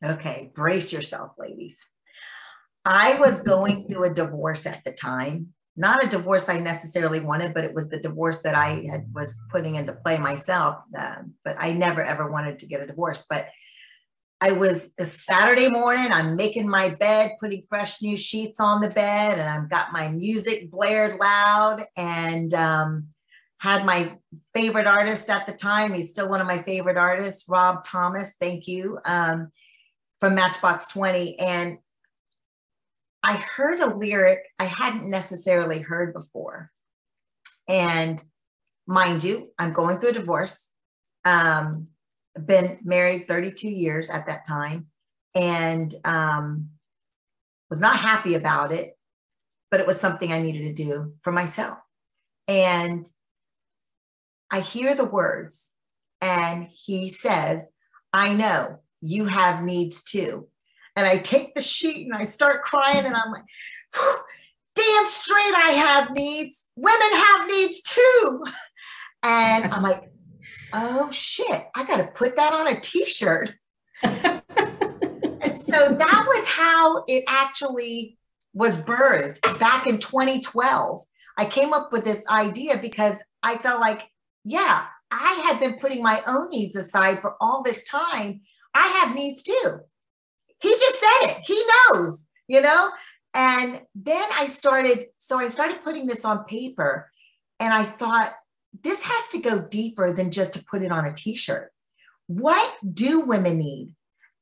[0.04, 1.84] Okay, brace yourself, ladies.
[2.86, 7.54] I was going through a divorce at the time not a divorce I necessarily wanted,
[7.54, 10.78] but it was the divorce that I had, was putting into play myself.
[10.98, 13.26] Uh, but I never ever wanted to get a divorce.
[13.28, 13.48] But
[14.40, 16.12] I was a Saturday morning.
[16.12, 20.10] I'm making my bed, putting fresh new sheets on the bed, and I've got my
[20.10, 23.08] music blared loud, and um,
[23.60, 24.18] had my
[24.54, 25.94] favorite artist at the time.
[25.94, 28.36] He's still one of my favorite artists, Rob Thomas.
[28.38, 29.50] Thank you um,
[30.20, 31.78] from Matchbox Twenty, and
[33.24, 36.72] I heard a lyric I hadn't necessarily heard before.
[37.68, 38.22] And
[38.86, 40.70] mind you, I'm going through a divorce.
[41.24, 41.88] Um,
[42.46, 44.88] been married 32 years at that time
[45.36, 46.70] and um,
[47.70, 48.98] was not happy about it,
[49.72, 51.78] but it was something I needed to do for myself.
[52.48, 53.08] And
[54.52, 55.72] I hear the words,
[56.22, 57.72] and he says,
[58.12, 60.48] I know you have needs too
[60.96, 63.44] and I take the sheet and I start crying and I'm like,
[64.76, 66.68] damn straight I have needs.
[66.76, 68.44] Women have needs too.
[69.24, 70.12] And I'm like,
[70.74, 73.54] oh shit, I got to put that on a t shirt.
[74.04, 78.18] and so that was how it actually
[78.54, 81.02] was birthed back in 2012.
[81.38, 84.08] I came up with this idea because I felt like,
[84.44, 88.42] yeah, I had been putting my own needs aside for all this time.
[88.74, 89.80] I have needs too.
[90.64, 91.38] He just said it.
[91.46, 92.90] He knows, you know?
[93.34, 97.12] And then I started, so I started putting this on paper
[97.60, 98.34] and I thought,
[98.82, 101.72] this has to go deeper than just to put it on a t-shirt.
[102.28, 103.94] What do women need?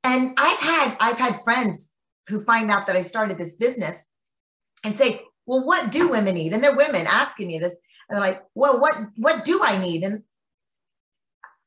[0.04, 1.92] And I've had I've had friends
[2.28, 4.08] who find out that I started this business
[4.84, 7.76] and say, "Well, what do women need?" And they're women asking me this,
[8.08, 10.24] and they're like, "Well, what what do I need?" And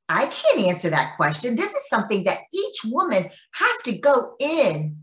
[0.08, 1.56] I can't answer that question.
[1.56, 4.98] This is something that each woman has to go in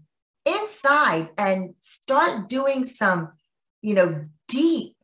[0.46, 3.32] inside and start doing some,
[3.82, 4.96] you know, deep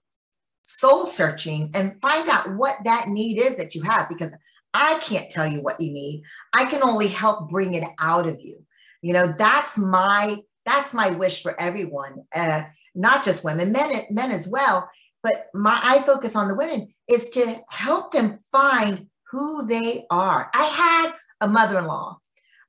[0.64, 4.36] soul searching and find out what that need is that you have because
[4.74, 6.24] I can't tell you what you need.
[6.54, 8.66] I can only help bring it out of you.
[9.02, 14.32] You know, that's my that's my wish for everyone, uh, not just women, men men
[14.32, 14.90] as well.
[15.24, 20.50] But my I focus on the women is to help them find who they are.
[20.54, 22.20] I had a mother in law.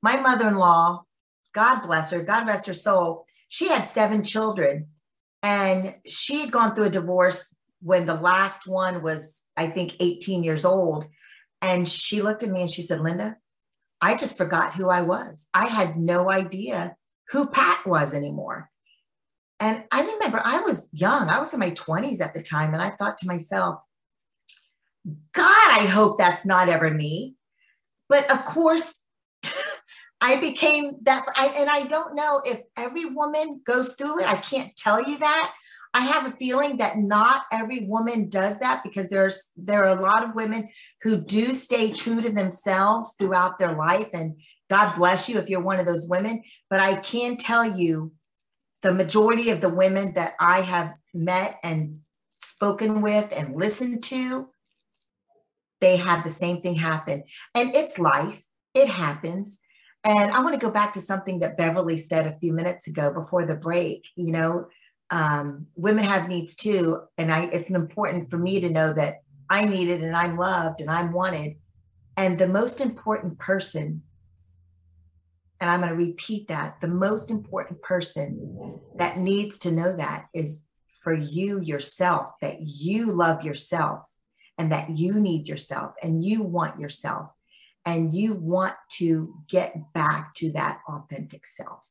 [0.01, 1.03] My mother in law,
[1.53, 4.87] God bless her, God rest her soul, she had seven children
[5.41, 10.43] And she had gone through a divorce when the last one was, I think, 18
[10.43, 11.05] years old.
[11.61, 13.37] And she looked at me and she said, Linda,
[14.01, 15.47] I just forgot who I was.
[15.53, 16.95] I had no idea
[17.29, 18.69] who Pat was anymore.
[19.61, 22.73] And I remember I was young, I was in my 20s at the time.
[22.73, 23.79] And I thought to myself,
[25.33, 27.35] God, I hope that's not ever me.
[28.07, 29.03] But of course,
[30.21, 31.25] I became that.
[31.35, 34.27] I, and I don't know if every woman goes through it.
[34.27, 35.53] I can't tell you that.
[35.93, 40.01] I have a feeling that not every woman does that because there's there are a
[40.01, 40.69] lot of women
[41.01, 44.35] who do stay true to themselves throughout their life and
[44.69, 48.11] God bless you if you're one of those women but I can tell you
[48.83, 52.01] the majority of the women that I have met and
[52.37, 54.49] spoken with and listened to
[55.81, 57.23] they have the same thing happen
[57.55, 59.59] and it's life it happens
[60.03, 63.13] and I want to go back to something that Beverly said a few minutes ago
[63.13, 64.67] before the break you know
[65.11, 67.01] um, women have needs too.
[67.17, 70.81] And I, it's important for me to know that I need it and I'm loved
[70.81, 71.55] and I'm wanted.
[72.17, 74.03] And the most important person,
[75.59, 80.25] and I'm going to repeat that the most important person that needs to know that
[80.33, 80.63] is
[81.03, 84.01] for you yourself, that you love yourself
[84.59, 87.31] and that you need yourself and you want yourself
[87.85, 91.89] and you want to get back to that authentic self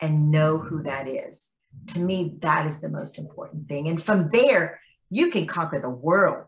[0.00, 0.86] and know who mm-hmm.
[0.86, 1.52] that is
[1.88, 3.88] to me, that is the most important thing.
[3.88, 6.46] And from there, you can conquer the world.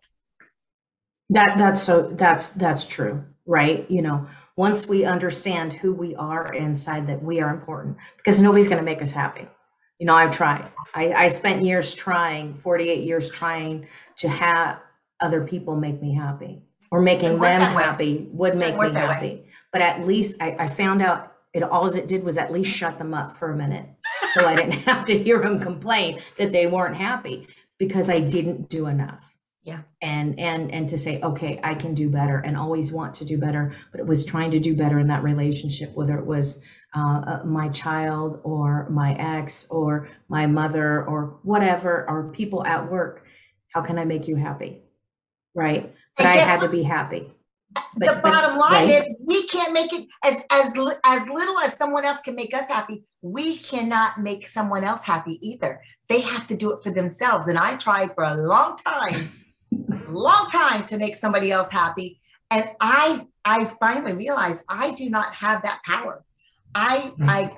[1.30, 3.88] That that's so that's that's true, right?
[3.90, 4.26] You know,
[4.56, 8.84] once we understand who we are inside, that we are important, because nobody's going to
[8.84, 9.46] make us happy.
[9.98, 10.70] You know, I've tried.
[10.94, 14.80] I, I spent years trying, 48 years trying to have
[15.20, 19.26] other people make me happy, or making them happy would make me happy.
[19.26, 19.44] Way.
[19.72, 22.98] But at least I, I found out it all it did was at least shut
[22.98, 23.86] them up for a minute
[24.32, 28.68] so I didn't have to hear them complain that they weren't happy because I didn't
[28.68, 29.36] do enough.
[29.62, 29.80] Yeah.
[30.00, 33.36] And and and to say, okay, I can do better and always want to do
[33.38, 37.22] better, but it was trying to do better in that relationship, whether it was uh,
[37.26, 43.26] uh my child or my ex or my mother or whatever, or people at work.
[43.74, 44.80] How can I make you happy?
[45.54, 45.94] Right.
[46.16, 47.32] But I had to be happy
[47.96, 49.06] the bottom line right?
[49.06, 50.68] is we can't make it as as
[51.04, 55.38] as little as someone else can make us happy we cannot make someone else happy
[55.46, 59.30] either they have to do it for themselves and i tried for a long time
[60.08, 65.34] long time to make somebody else happy and i i finally realized i do not
[65.34, 66.24] have that power
[66.74, 67.28] i mm-hmm.
[67.28, 67.54] i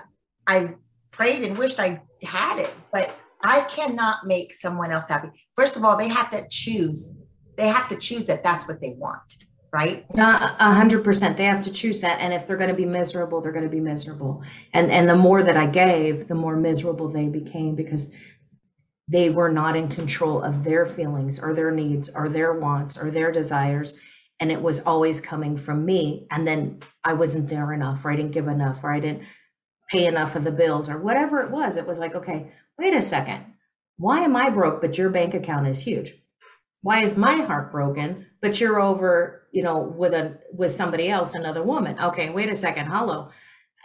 [0.46, 0.74] i
[1.10, 5.84] prayed and wished i had it but i cannot make someone else happy first of
[5.84, 7.14] all they have to choose
[7.60, 9.36] they have to choose that that's what they want
[9.72, 10.04] right?
[10.16, 11.36] A hundred percent.
[11.36, 12.20] They have to choose that.
[12.20, 14.42] And if they're going to be miserable, they're going to be miserable.
[14.72, 18.10] And and the more that I gave, the more miserable they became because
[19.08, 23.10] they were not in control of their feelings or their needs or their wants or
[23.10, 23.96] their desires.
[24.38, 26.26] And it was always coming from me.
[26.30, 29.22] And then I wasn't there enough, or I didn't give enough, or I didn't
[29.90, 31.76] pay enough of the bills, or whatever it was.
[31.76, 33.44] It was like, okay, wait a second.
[33.98, 36.14] Why am I broke, but your bank account is huge?
[36.82, 41.34] Why is my heart broken, but you're over you know, with a with somebody else,
[41.34, 41.98] another woman.
[41.98, 42.86] Okay, wait a second.
[42.86, 43.30] Hello.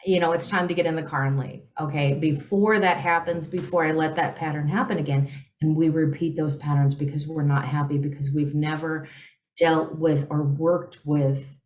[0.06, 1.64] You know, it's time to get in the car and leave.
[1.80, 2.14] Okay.
[2.14, 5.30] Before that happens, before I let that pattern happen again.
[5.62, 9.08] And we repeat those patterns because we're not happy because we've never
[9.58, 11.60] dealt with or worked with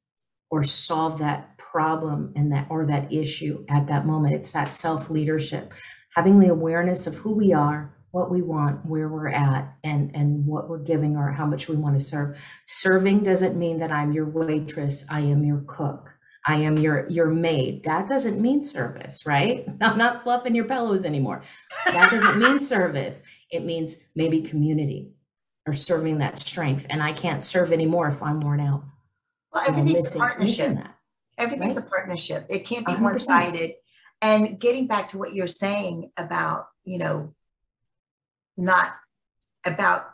[0.49, 4.35] or solved that problem and that or that issue at that moment.
[4.35, 5.73] It's that self-leadership,
[6.15, 10.45] having the awareness of who we are, what we want, where we're at, and and
[10.45, 12.37] what we're giving or how much we want to serve.
[12.65, 16.09] Serving doesn't mean that I'm your waitress, I am your cook.
[16.45, 17.83] I am your your maid.
[17.83, 19.67] That doesn't mean service, right?
[19.81, 21.43] I'm not fluffing your pillows anymore.
[21.85, 23.23] That doesn't mean service.
[23.51, 25.11] It means maybe community
[25.65, 26.87] or serving that strength.
[26.89, 28.83] And I can't serve anymore if I'm worn out.
[29.53, 30.77] Well, everything's missing, a partnership.
[31.37, 31.85] Everything's right?
[31.85, 32.45] a partnership.
[32.49, 33.73] It can't be one sided.
[34.21, 37.33] And getting back to what you're saying about, you know,
[38.59, 38.91] not
[39.65, 40.11] about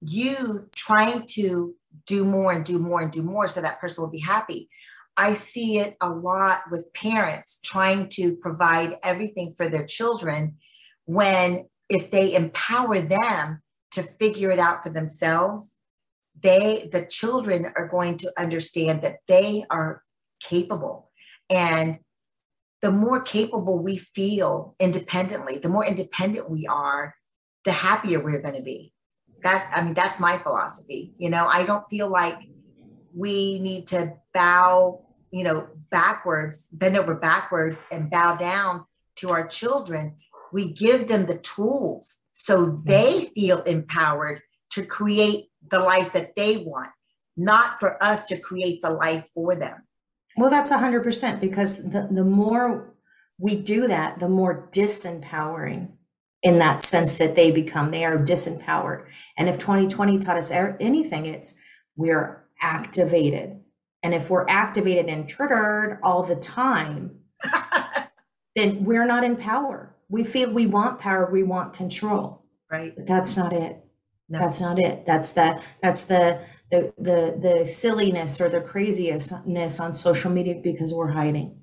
[0.00, 1.74] you trying to
[2.06, 4.68] do more and do more and do more so that person will be happy.
[5.16, 10.56] I see it a lot with parents trying to provide everything for their children
[11.04, 13.60] when if they empower them
[13.92, 15.76] to figure it out for themselves,
[16.40, 20.02] they the children are going to understand that they are
[20.40, 21.10] capable
[21.50, 21.98] and
[22.80, 27.14] the more capable we feel independently, the more independent we are,
[27.64, 28.92] the happier we're going to be.
[29.42, 31.14] That, I mean, that's my philosophy.
[31.18, 32.38] You know, I don't feel like
[33.14, 38.84] we need to bow, you know, backwards, bend over backwards and bow down
[39.16, 40.16] to our children.
[40.52, 42.88] we give them the tools so mm-hmm.
[42.88, 44.40] they feel empowered
[44.70, 46.90] to create the life that they want,
[47.36, 49.86] not for us to create the life for them.
[50.36, 52.94] Well, that's 100% because the, the more
[53.38, 55.88] we do that, the more disempowering
[56.42, 57.90] in that sense that they become.
[57.90, 59.06] They are disempowered.
[59.36, 61.54] And if 2020 taught us er, anything, it's
[61.96, 63.60] we're activated.
[64.02, 67.18] And if we're activated and triggered all the time,
[68.56, 69.94] then we're not in power.
[70.08, 72.44] We feel we want power, we want control.
[72.70, 72.94] Right.
[72.96, 73.84] But that's not it.
[74.28, 74.38] No.
[74.38, 75.04] That's not it.
[75.06, 80.94] That's the that's the the the the silliness or the craziness on social media because
[80.94, 81.60] we're hiding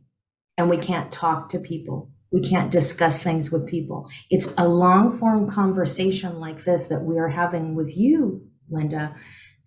[0.58, 2.12] and we can't talk to people.
[2.32, 4.10] We can't discuss things with people.
[4.30, 9.16] It's a long form conversation like this that we are having with you, Linda,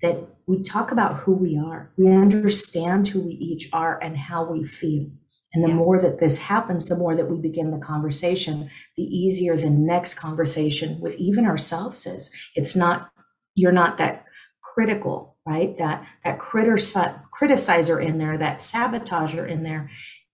[0.03, 1.93] that we talk about who we are.
[1.97, 5.11] We understand who we each are and how we feel.
[5.53, 5.77] And the yes.
[5.77, 10.15] more that this happens, the more that we begin the conversation, the easier the next
[10.15, 12.31] conversation with even ourselves is.
[12.55, 13.11] It's not,
[13.57, 14.25] you're not that
[14.63, 15.77] critical, right?
[15.79, 19.91] That that criticizer in there, that sabotager in there.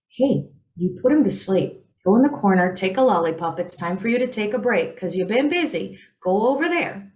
[0.09, 1.83] Hey, you put him to sleep.
[2.07, 3.59] Go in the corner, take a lollipop.
[3.59, 5.99] It's time for you to take a break because you've been busy.
[6.23, 7.11] Go over there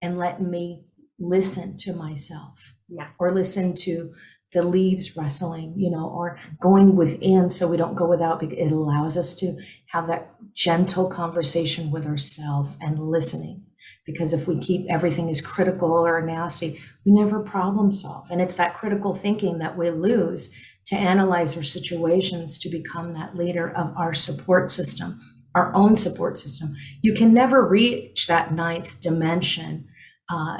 [0.00, 0.86] and let me
[1.18, 2.72] listen to myself.
[2.88, 3.08] Yeah.
[3.18, 4.14] Or listen to
[4.54, 8.42] the leaves rustling, you know, or going within so we don't go without.
[8.42, 13.64] It allows us to have that gentle conversation with ourselves and listening.
[14.06, 18.30] Because if we keep everything as critical or nasty, we never problem solve.
[18.30, 20.50] And it's that critical thinking that we lose
[20.88, 25.20] to analyze our situations to become that leader of our support system,
[25.54, 26.74] our own support system.
[27.02, 29.86] You can never reach that ninth dimension
[30.30, 30.58] uh,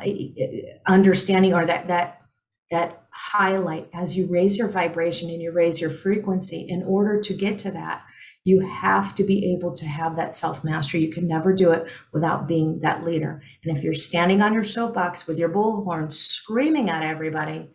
[0.86, 2.22] understanding or that that
[2.70, 3.88] that highlight.
[3.94, 7.70] As you raise your vibration and you raise your frequency in order to get to
[7.72, 8.02] that
[8.44, 11.84] you have to be able to have that self mastery you can never do it
[12.14, 13.42] without being that leader.
[13.62, 17.68] And if you're standing on your soapbox with your bullhorn screaming at everybody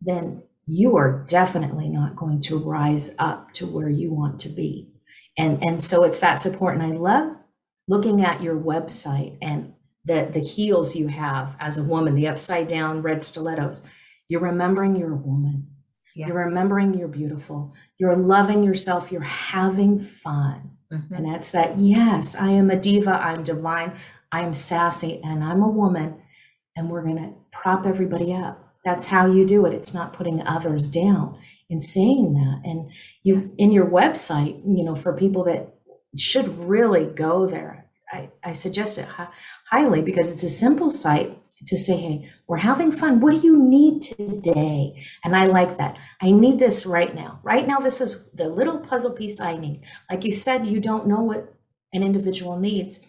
[0.00, 4.90] then you are definitely not going to rise up to where you want to be
[5.38, 7.36] and and so it's that support and i love
[7.88, 9.72] looking at your website and
[10.04, 13.82] the the heels you have as a woman the upside down red stilettos
[14.28, 15.68] you're remembering you're a woman.
[16.14, 16.28] Yeah.
[16.28, 17.74] You're remembering you're beautiful.
[17.98, 19.10] You're loving yourself.
[19.10, 20.70] You're having fun.
[20.92, 21.14] Mm-hmm.
[21.14, 23.12] And that's that, yes, I am a diva.
[23.12, 23.96] I'm divine.
[24.30, 26.20] I am sassy and I'm a woman.
[26.76, 28.63] And we're going to prop everybody up.
[28.84, 29.72] That's how you do it.
[29.72, 31.38] It's not putting others down
[31.70, 32.68] in saying that.
[32.68, 32.90] And
[33.22, 33.54] you, yes.
[33.58, 35.74] in your website, you know, for people that
[36.16, 39.08] should really go there, I, I suggest it
[39.70, 43.20] highly because it's a simple site to say, hey, we're having fun.
[43.20, 45.02] What do you need today?
[45.24, 45.96] And I like that.
[46.20, 47.40] I need this right now.
[47.42, 49.82] Right now, this is the little puzzle piece I need.
[50.10, 51.54] Like you said, you don't know what
[51.92, 53.00] an individual needs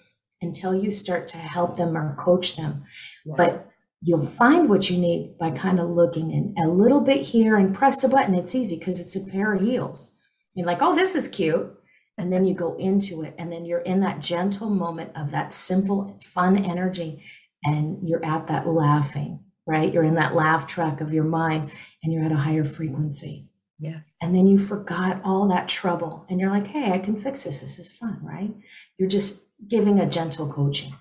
[0.42, 2.86] until you start to help them or coach them.
[3.26, 3.36] Yes.
[3.38, 3.68] But
[4.06, 7.76] you'll find what you need by kind of looking in a little bit here and
[7.76, 8.36] press a button.
[8.36, 10.12] It's easy because it's a pair of heels.
[10.54, 11.74] You're like, oh, this is cute.
[12.18, 15.54] And then you go into it, and then you're in that gentle moment of that
[15.54, 17.22] simple, fun energy
[17.66, 19.92] and you're at that laughing, right?
[19.92, 21.72] You're in that laugh track of your mind
[22.04, 23.50] and you're at a higher frequency.
[23.80, 24.16] Yes.
[24.22, 27.62] And then you forgot all that trouble and you're like, hey, I can fix this.
[27.62, 28.54] This is fun, right?
[28.98, 30.94] You're just giving a gentle coaching.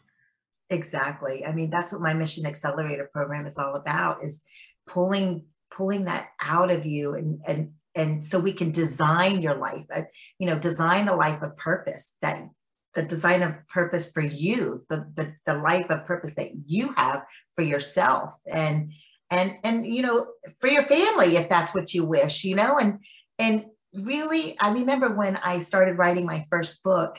[0.75, 1.45] Exactly.
[1.47, 4.43] I mean, that's what my mission accelerator program is all about is
[4.87, 9.87] pulling pulling that out of you and and and so we can design your life,
[9.95, 10.03] uh,
[10.39, 12.43] you know, design a life of purpose that
[12.95, 17.23] the design of purpose for you, the, the, the life of purpose that you have
[17.55, 18.93] for yourself and,
[19.31, 20.27] and, and, you know,
[20.61, 22.99] for your family, if that's what you wish, you know, and,
[23.39, 27.17] and really, I remember when I started writing my first book,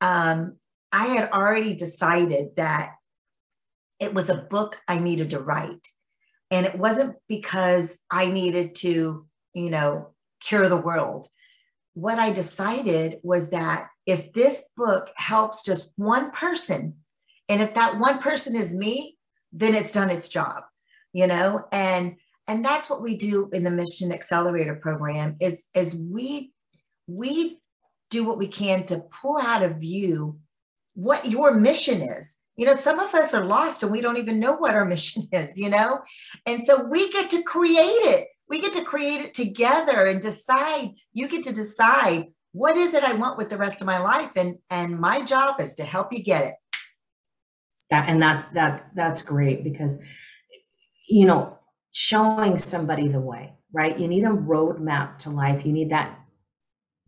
[0.00, 0.56] um,
[0.92, 2.94] I had already decided that
[3.98, 5.86] it was a book I needed to write.
[6.50, 11.28] And it wasn't because I needed to, you know, cure the world.
[11.94, 16.96] What I decided was that if this book helps just one person,
[17.48, 19.18] and if that one person is me,
[19.52, 20.64] then it's done its job,
[21.12, 21.64] you know?
[21.70, 22.16] And
[22.48, 26.52] and that's what we do in the Mission Accelerator program is, is we
[27.06, 27.60] we
[28.10, 30.40] do what we can to pull out of you
[31.00, 32.36] what your mission is.
[32.56, 35.24] You know, some of us are lost and we don't even know what our mission
[35.32, 36.00] is, you know?
[36.44, 38.28] And so we get to create it.
[38.48, 40.90] We get to create it together and decide.
[41.12, 44.32] You get to decide what is it I want with the rest of my life?
[44.34, 46.54] And and my job is to help you get it.
[47.90, 50.00] That and that's that that's great because
[51.08, 51.58] you know,
[51.92, 53.98] showing somebody the way, right?
[53.98, 55.64] You need a roadmap to life.
[55.64, 56.19] You need that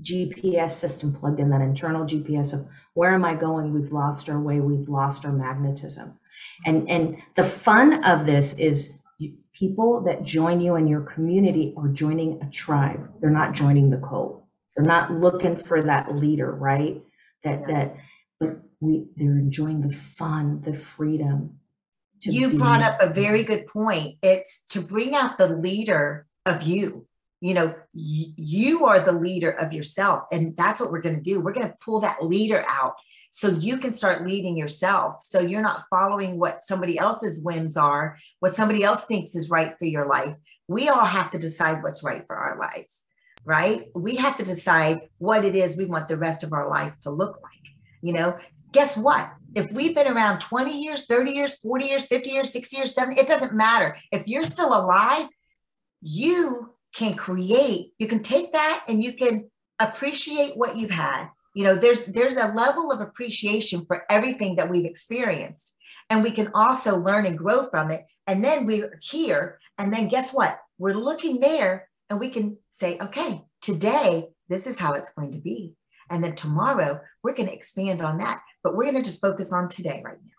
[0.03, 3.73] GPS system plugged in, that internal GPS of where am I going?
[3.73, 6.19] We've lost our way, we've lost our magnetism.
[6.67, 8.99] And and the fun of this is
[9.53, 13.09] people that join you in your community are joining a tribe.
[13.21, 14.45] They're not joining the cult.
[14.77, 17.03] They're not looking for that leader, right?
[17.45, 17.97] That that
[18.41, 21.59] but we they're enjoying the fun, the freedom.
[22.25, 24.17] You be, brought up a very good point.
[24.23, 27.07] It's to bring out the leader of you
[27.43, 31.21] you know y- you are the leader of yourself and that's what we're going to
[31.21, 31.41] do.
[31.41, 32.95] We're going to pull that leader out
[33.31, 38.17] so you can start leading yourself so you're not following what somebody else's whims are
[38.39, 40.37] what somebody else thinks is right for your life.
[40.69, 43.05] We all have to decide what's right for our lives
[43.45, 43.89] right?
[43.93, 47.11] We have to decide what it is we want the rest of our life to
[47.11, 47.75] look like
[48.05, 48.39] you know?
[48.73, 49.31] Guess what?
[49.55, 53.21] If we've been around 20 years 30 years 40 years 50 years 60 years 70
[53.21, 53.97] it doesn't matter.
[54.13, 55.27] If you're still alive
[56.03, 61.29] you can create you can take that and you can appreciate what you've had.
[61.55, 65.77] You know there's there's a level of appreciation for everything that we've experienced
[66.11, 68.05] and we can also learn and grow from it.
[68.27, 70.59] And then we're here and then guess what?
[70.79, 75.41] We're looking there and we can say okay today this is how it's going to
[75.41, 75.75] be.
[76.11, 78.41] And then tomorrow we're going to expand on that.
[78.63, 80.31] But we're going to just focus on today right now.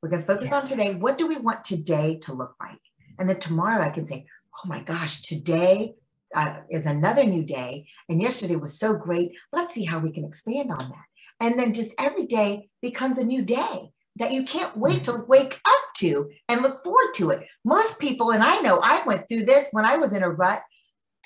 [0.00, 0.56] We're going to focus yeah.
[0.56, 0.94] on today.
[0.94, 2.80] What do we want today to look like?
[3.18, 5.94] And then tomorrow i can say oh my gosh, today
[6.34, 7.86] uh, is another new day.
[8.08, 9.32] And yesterday was so great.
[9.52, 11.04] Let's see how we can expand on that.
[11.40, 15.60] And then just every day becomes a new day that you can't wait to wake
[15.64, 17.46] up to and look forward to it.
[17.64, 20.62] Most people, and I know I went through this when I was in a rut.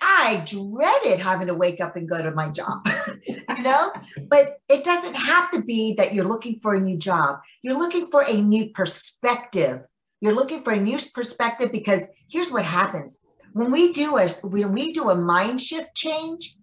[0.01, 2.87] I dreaded having to wake up and go to my job,
[3.27, 3.93] you know?
[4.29, 7.41] But it doesn't have to be that you're looking for a new job.
[7.63, 9.81] You're looking for a new perspective
[10.21, 13.21] you're looking for a new perspective because here's what happens
[13.53, 16.57] when we do a when we do a mind shift change.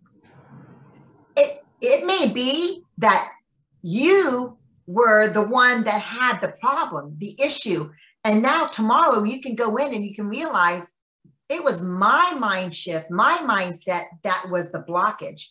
[1.35, 3.29] It it may be that
[3.81, 7.91] you were the one that had the problem, the issue,
[8.23, 10.91] and now tomorrow you can go in and you can realize
[11.49, 15.47] it was my mind shift, my mindset that was the blockage.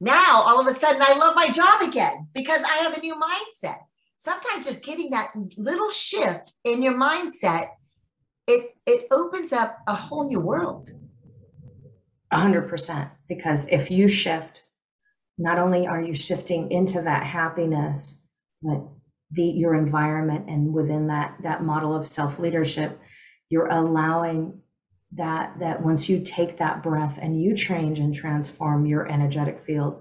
[0.00, 3.14] Now, all of a sudden, I love my job again because I have a new
[3.14, 3.78] mindset
[4.22, 7.70] sometimes just getting that little shift in your mindset
[8.46, 10.90] it it opens up a whole new world.
[12.32, 14.62] 100% because if you shift
[15.38, 18.22] not only are you shifting into that happiness
[18.62, 18.80] but
[19.32, 22.98] the your environment and within that that model of self leadership
[23.50, 24.60] you're allowing
[25.12, 30.00] that that once you take that breath and you change and transform your energetic field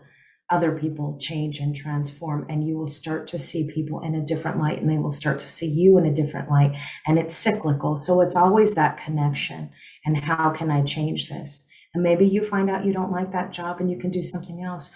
[0.52, 4.60] other people change and transform and you will start to see people in a different
[4.60, 6.76] light and they will start to see you in a different light.
[7.08, 9.72] And it's cyclical so it's always that connection
[10.06, 11.64] and how can i change this?
[11.94, 14.62] And maybe you find out you don't like that job and you can do something
[14.62, 14.92] else.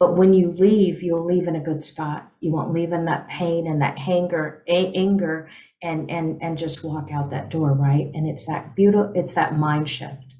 [0.00, 2.30] But when you leave you'll leave in a good spot.
[2.40, 5.50] You won't leave in that pain and that anger anger
[5.82, 8.10] and and and just walk out that door right?
[8.14, 10.34] And it's that beautiful it's that mind shift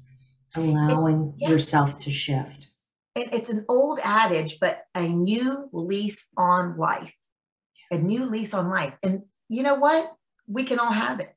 [0.55, 1.49] allowing yeah.
[1.49, 2.67] yourself to shift
[3.15, 7.13] it's an old adage, but a new lease on life,
[7.91, 8.93] a new lease on life.
[9.03, 10.13] And you know what?
[10.47, 11.33] We can all have it.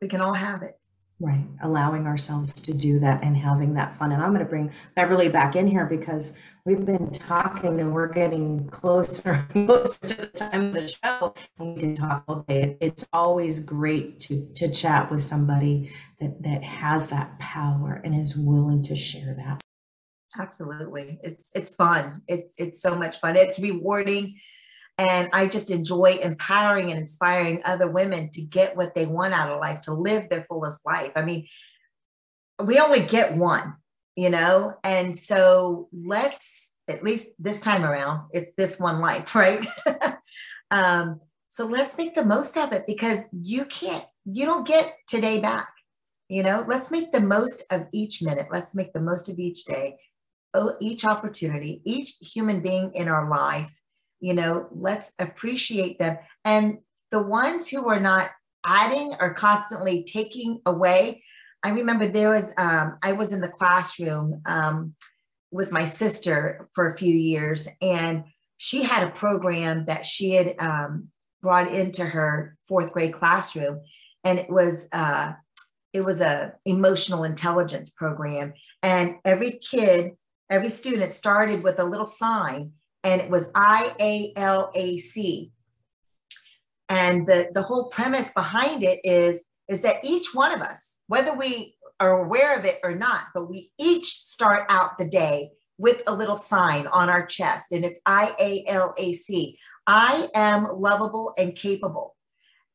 [0.00, 0.78] We can all have it.
[1.20, 1.44] Right.
[1.64, 4.12] Allowing ourselves to do that and having that fun.
[4.12, 6.32] And I'm going to bring Beverly back in here because
[6.64, 11.34] we've been talking and we're getting closer most to the time of the show.
[11.58, 12.76] And we can talk all day.
[12.80, 15.90] It's always great to to chat with somebody
[16.20, 19.60] that that has that power and is willing to share that.
[20.36, 21.18] Absolutely.
[21.22, 22.22] It's it's fun.
[22.28, 23.36] It's it's so much fun.
[23.36, 24.38] It's rewarding.
[24.98, 29.50] And I just enjoy empowering and inspiring other women to get what they want out
[29.50, 31.12] of life, to live their fullest life.
[31.14, 31.46] I mean,
[32.62, 33.76] we only get one,
[34.16, 34.74] you know?
[34.82, 39.64] And so let's, at least this time around, it's this one life, right?
[40.72, 45.40] um, so let's make the most of it because you can't, you don't get today
[45.40, 45.68] back.
[46.28, 48.48] You know, let's make the most of each minute.
[48.50, 49.96] Let's make the most of each day
[50.80, 53.70] each opportunity, each human being in our life,
[54.20, 56.18] you know, let's appreciate them.
[56.44, 56.78] And
[57.10, 58.30] the ones who are not
[58.66, 61.22] adding or constantly taking away,
[61.62, 64.94] I remember there was, um, I was in the classroom um,
[65.50, 68.24] with my sister for a few years, and
[68.56, 71.08] she had a program that she had um,
[71.40, 73.80] brought into her fourth grade classroom,
[74.24, 75.32] and it was uh,
[75.92, 80.12] it was a emotional intelligence program, and every kid
[80.50, 82.72] every student started with a little sign
[83.04, 84.32] and it was IALAC.
[86.88, 91.34] And the, the whole premise behind it is, is that each one of us, whether
[91.34, 96.02] we are aware of it or not, but we each start out the day with
[96.06, 99.58] a little sign on our chest, and it's I A L A C.
[99.86, 102.16] I am lovable and capable.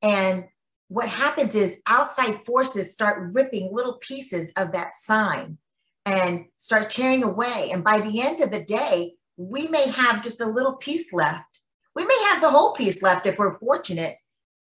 [0.02, 0.46] And
[0.88, 5.58] what happens is outside forces start ripping little pieces of that sign
[6.06, 7.70] and start tearing away.
[7.72, 11.62] And by the end of the day, we may have just a little piece left.
[11.96, 14.16] We may have the whole piece left if we're fortunate.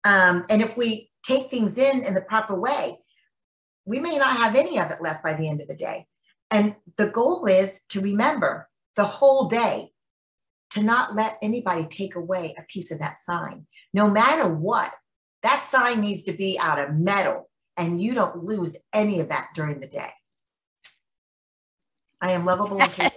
[0.03, 2.97] Um, and if we take things in in the proper way,
[3.85, 6.07] we may not have any of it left by the end of the day.
[6.49, 9.91] And the goal is to remember the whole day
[10.71, 14.93] to not let anybody take away a piece of that sign, no matter what.
[15.43, 19.47] That sign needs to be out of metal, and you don't lose any of that
[19.55, 20.11] during the day.
[22.21, 23.11] I am lovable and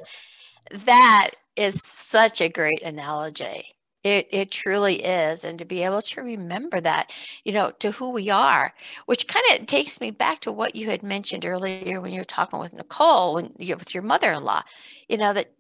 [0.87, 3.67] that is such a great analogy.
[4.03, 5.45] It, it truly is.
[5.45, 7.11] And to be able to remember that,
[7.43, 8.75] you know, to who we are,
[9.07, 12.25] which kind of takes me back to what you had mentioned earlier when you were
[12.25, 14.63] talking with Nicole, when you with your mother in law,
[15.09, 15.53] you know, that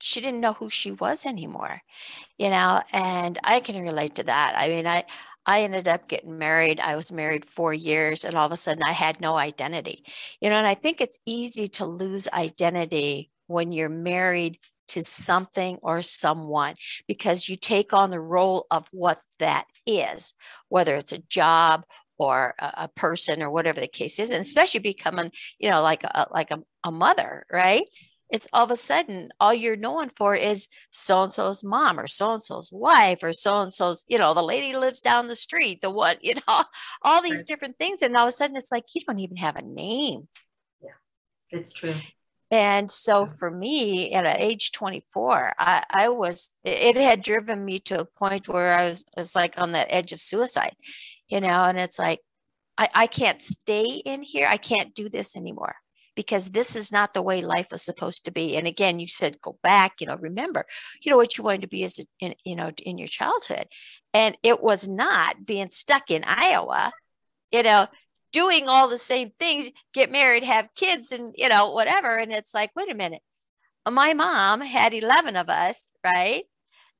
[0.00, 1.82] she didn't know who she was anymore,
[2.38, 4.54] you know, and I can relate to that.
[4.56, 5.04] I mean, I,
[5.48, 6.78] I ended up getting married.
[6.78, 10.04] I was married four years, and all of a sudden I had no identity.
[10.42, 15.78] You know, and I think it's easy to lose identity when you're married to something
[15.80, 16.74] or someone
[17.06, 20.34] because you take on the role of what that is,
[20.68, 21.84] whether it's a job
[22.18, 26.26] or a, person or whatever the case is, and especially becoming, you know, like a,
[26.30, 27.84] like a, a mother, right?
[28.30, 32.06] It's all of a sudden all you're known for is so and so's mom or
[32.06, 35.36] so and so's wife or so and so's, you know, the lady lives down the
[35.36, 36.64] street, the what, you know,
[37.02, 37.46] all these right.
[37.46, 38.02] different things.
[38.02, 40.28] And all of a sudden it's like you don't even have a name.
[40.82, 40.90] Yeah,
[41.50, 41.94] it's true.
[42.50, 48.00] And so for me, at age 24, I, I was, it had driven me to
[48.00, 50.74] a point where I was, was like on that edge of suicide,
[51.28, 52.20] you know, and it's like,
[52.78, 54.46] I, I can't stay in here.
[54.48, 55.74] I can't do this anymore
[56.18, 58.56] because this is not the way life was supposed to be.
[58.56, 60.66] And again, you said, go back, you know, remember,
[61.00, 63.68] you know, what you wanted to be as, a, in, you know, in your childhood.
[64.12, 66.90] And it was not being stuck in Iowa,
[67.52, 67.86] you know,
[68.32, 72.16] doing all the same things, get married, have kids, and you know, whatever.
[72.16, 73.22] And it's like, wait a minute.
[73.88, 76.46] My mom had 11 of us, right?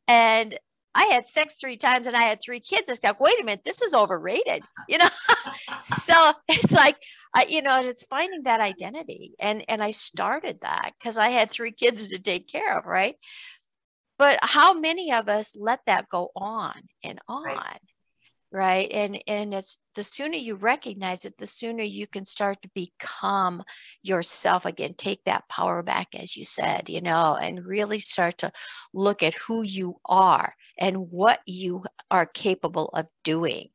[0.06, 0.56] And
[0.94, 2.88] I had sex three times and I had three kids.
[2.88, 5.08] It's like, wait a minute, this is overrated, you know?
[5.82, 6.96] so it's like,
[7.34, 9.32] I, you know, it's finding that identity.
[9.38, 13.16] And, and I started that because I had three kids to take care of, right?
[14.18, 16.74] But how many of us let that go on
[17.04, 17.44] and on?
[17.44, 17.80] Right
[18.52, 18.88] right?
[18.92, 23.62] And and it's the sooner you recognize it the sooner you can start to become
[24.02, 24.94] yourself again.
[24.94, 28.52] Take that power back as you said you know and really start to
[28.94, 33.68] look at who you are and what you are capable of doing.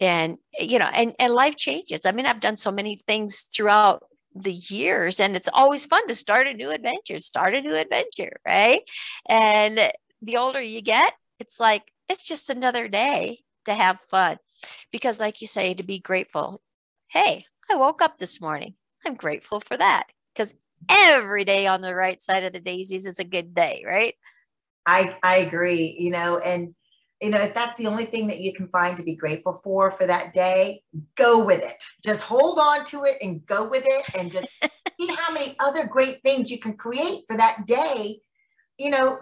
[0.00, 2.06] And you know and and life changes.
[2.06, 6.14] I mean i've done so many things throughout the years and it's always fun to
[6.14, 8.82] start a new adventure start a new adventure right?
[9.28, 14.38] And the older you get it's like it's just another day to have fun.
[14.92, 16.60] Because, like you say, to be grateful.
[17.08, 18.74] Hey, I woke up this morning.
[19.06, 20.04] I'm grateful for that
[20.34, 20.54] because
[20.90, 24.14] every day on the right side of the daisies is a good day, right?
[24.86, 26.74] I, I agree, you know, and
[27.20, 29.90] you know, if that's the only thing that you can find to be grateful for
[29.90, 30.82] for that day,
[31.16, 31.84] go with it.
[32.02, 34.48] Just hold on to it and go with it and just
[34.98, 38.20] see how many other great things you can create for that day.
[38.78, 39.18] You know,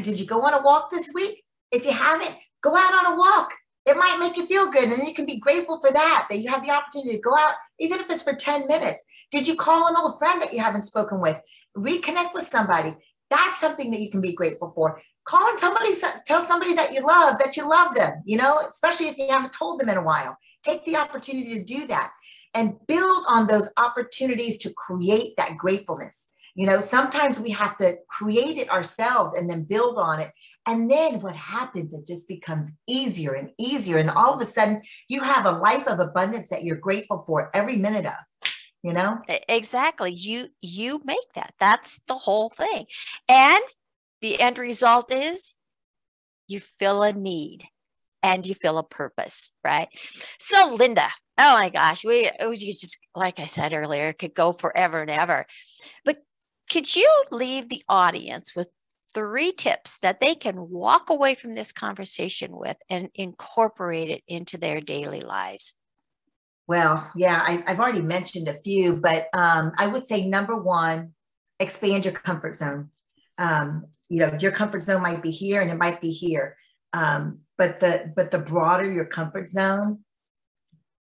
[0.00, 1.44] did you go on a walk this week?
[1.70, 3.52] If you haven't, Go out on a walk.
[3.84, 4.88] It might make you feel good.
[4.88, 7.56] And you can be grateful for that, that you have the opportunity to go out,
[7.78, 9.02] even if it's for 10 minutes.
[9.30, 11.38] Did you call an old friend that you haven't spoken with?
[11.76, 12.96] Reconnect with somebody.
[13.28, 15.02] That's something that you can be grateful for.
[15.26, 15.92] Calling somebody,
[16.26, 19.52] tell somebody that you love that you love them, you know, especially if you haven't
[19.52, 20.38] told them in a while.
[20.62, 22.12] Take the opportunity to do that
[22.54, 26.30] and build on those opportunities to create that gratefulness.
[26.54, 30.30] You know, sometimes we have to create it ourselves and then build on it.
[30.66, 33.98] And then what happens, it just becomes easier and easier.
[33.98, 37.50] And all of a sudden, you have a life of abundance that you're grateful for
[37.54, 38.14] every minute of
[38.84, 39.18] you know?
[39.48, 40.12] Exactly.
[40.12, 41.54] You you make that.
[41.58, 42.84] That's the whole thing.
[43.28, 43.64] And
[44.20, 45.54] the end result is
[46.46, 47.64] you feel a need
[48.22, 49.88] and you feel a purpose right?
[50.38, 55.00] So linda oh my gosh we was just like i said earlier could go forever
[55.00, 55.46] and ever.
[56.04, 56.18] But
[56.70, 58.70] could you leave the audience with
[59.14, 64.58] three tips that they can walk away from this conversation with and incorporate it into
[64.58, 65.74] their daily lives?
[66.66, 71.12] Well, yeah, I, have already mentioned a few, but um, I would say number one,
[71.60, 72.90] expand your comfort zone.
[73.38, 76.56] Um, you know, your comfort zone might be here and it might be here,
[76.92, 80.00] um, but the but the broader your comfort zone,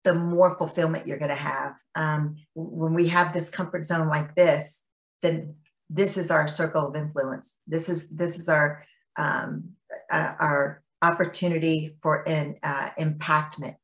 [0.04, 1.74] the more fulfillment you're going to have.
[1.96, 4.84] Um, when we have this comfort zone like this,
[5.22, 5.56] then
[5.90, 7.58] this is our circle of influence.
[7.68, 8.84] This is this is our
[9.18, 9.72] um,
[10.12, 13.76] uh, our opportunity for an uh, impactment.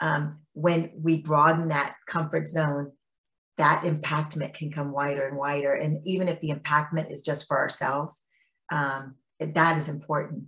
[0.00, 2.92] Um, when we broaden that comfort zone,
[3.58, 5.74] that impactment can come wider and wider.
[5.74, 8.24] And even if the impactment is just for ourselves,
[8.72, 10.44] um, that is important.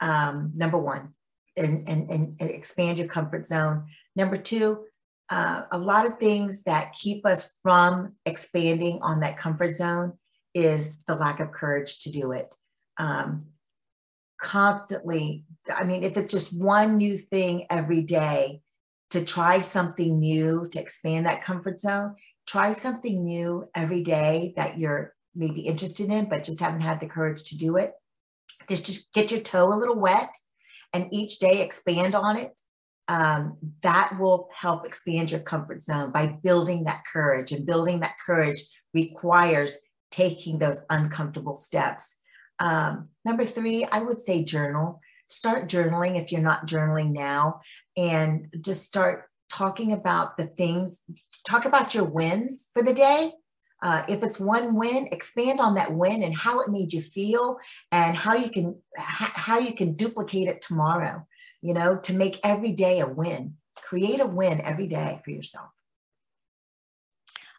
[0.00, 1.14] Um, number one,
[1.56, 3.86] and, and, and expand your comfort zone.
[4.14, 4.84] Number two,
[5.28, 10.12] uh, a lot of things that keep us from expanding on that comfort zone
[10.54, 12.54] is the lack of courage to do it.
[12.98, 13.46] Um,
[14.40, 18.62] constantly, I mean, if it's just one new thing every day
[19.10, 22.14] to try something new to expand that comfort zone,
[22.46, 27.06] try something new every day that you're maybe interested in, but just haven't had the
[27.06, 27.92] courage to do it.
[28.68, 30.34] Just, just get your toe a little wet
[30.92, 32.58] and each day expand on it.
[33.08, 37.52] Um, that will help expand your comfort zone by building that courage.
[37.52, 38.60] And building that courage
[38.94, 39.78] requires
[40.10, 42.18] taking those uncomfortable steps.
[42.58, 45.00] Um, number three, I would say journal.
[45.28, 47.60] Start journaling if you're not journaling now,
[47.96, 51.02] and just start talking about the things,
[51.44, 53.32] talk about your wins for the day.
[53.82, 57.58] Uh, if it's one win, expand on that win and how it made you feel,
[57.92, 61.26] and how you can how you can duplicate it tomorrow.
[61.66, 63.54] You know, to make every day a win.
[63.74, 65.70] Create a win every day for yourself.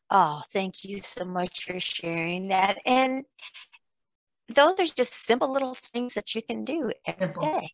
[0.10, 2.78] Oh, thank you so much for sharing that.
[2.86, 3.26] And
[4.47, 7.41] those are just simple little things that you can do every simple.
[7.41, 7.72] day.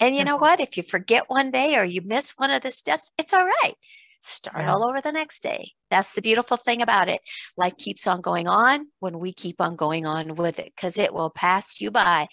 [0.00, 0.24] And you simple.
[0.24, 0.58] know what?
[0.58, 3.74] If you forget one day or you miss one of the steps, it's all right.
[4.20, 4.72] Start yeah.
[4.72, 5.72] all over the next day.
[5.90, 7.20] That's the beautiful thing about it.
[7.56, 11.14] Life keeps on going on when we keep on going on with it because it
[11.14, 12.26] will pass you by.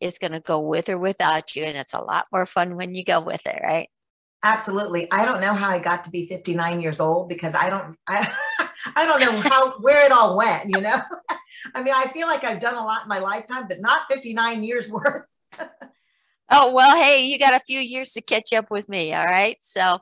[0.00, 1.64] It's going to go with or without you.
[1.64, 3.88] And it's a lot more fun when you go with it, right?
[4.44, 5.10] Absolutely.
[5.12, 8.32] I don't know how I got to be 59 years old because I don't I
[8.96, 11.00] I don't know how where it all went, you know.
[11.74, 14.64] I mean, I feel like I've done a lot in my lifetime, but not 59
[14.64, 15.22] years worth.
[16.50, 19.56] oh, well, hey, you got a few years to catch up with me, all right?
[19.60, 19.98] So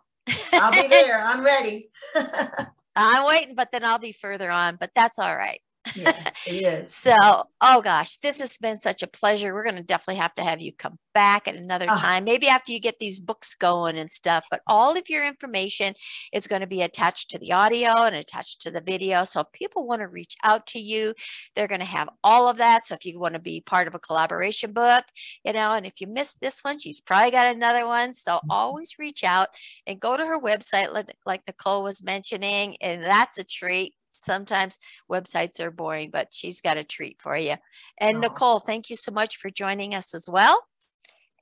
[0.60, 1.20] I'll be there.
[1.20, 1.90] I'm ready.
[2.96, 5.60] I'm waiting, but then I'll be further on, but that's all right
[5.94, 6.94] yes, it is.
[6.94, 7.14] So,
[7.60, 9.54] oh gosh, this has been such a pleasure.
[9.54, 11.96] We're going to definitely have to have you come back at another oh.
[11.96, 14.44] time, maybe after you get these books going and stuff.
[14.50, 15.94] But all of your information
[16.32, 19.24] is going to be attached to the audio and attached to the video.
[19.24, 21.14] So, if people want to reach out to you,
[21.54, 22.86] they're going to have all of that.
[22.86, 25.04] So, if you want to be part of a collaboration book,
[25.44, 28.14] you know, and if you missed this one, she's probably got another one.
[28.14, 28.50] So, mm-hmm.
[28.50, 29.48] always reach out
[29.86, 34.78] and go to her website, like, like Nicole was mentioning, and that's a treat sometimes
[35.10, 37.56] websites are boring, but she's got a treat for you.
[38.00, 38.20] And oh.
[38.20, 40.62] Nicole, thank you so much for joining us as well.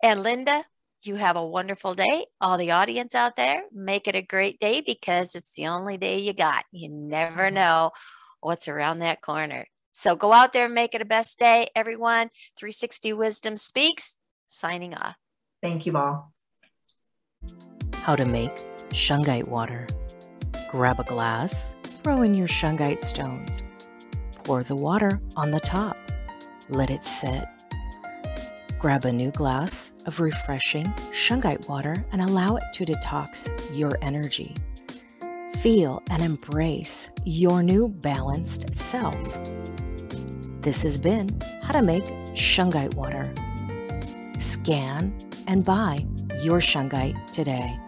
[0.02, 0.64] And Linda,
[1.02, 2.26] you have a wonderful day.
[2.40, 6.18] All the audience out there, make it a great day because it's the only day
[6.18, 6.64] you got.
[6.72, 7.54] You never mm-hmm.
[7.54, 7.90] know
[8.40, 9.66] what's around that corner.
[9.92, 12.30] So go out there and make it a best day, everyone.
[12.56, 15.16] 360 Wisdom Speaks, signing off.
[15.62, 16.32] Thank you all.
[18.02, 18.54] How to make
[18.90, 19.86] shungite water.
[20.70, 21.74] Grab a glass
[22.08, 23.62] Throw in your shungite stones.
[24.42, 25.98] Pour the water on the top.
[26.70, 27.44] Let it sit.
[28.78, 34.56] Grab a new glass of refreshing shungite water and allow it to detox your energy.
[35.58, 39.22] Feel and embrace your new balanced self.
[40.62, 43.30] This has been How to Make Shungite Water.
[44.38, 45.12] Scan
[45.46, 46.06] and buy
[46.40, 47.78] your shungite today.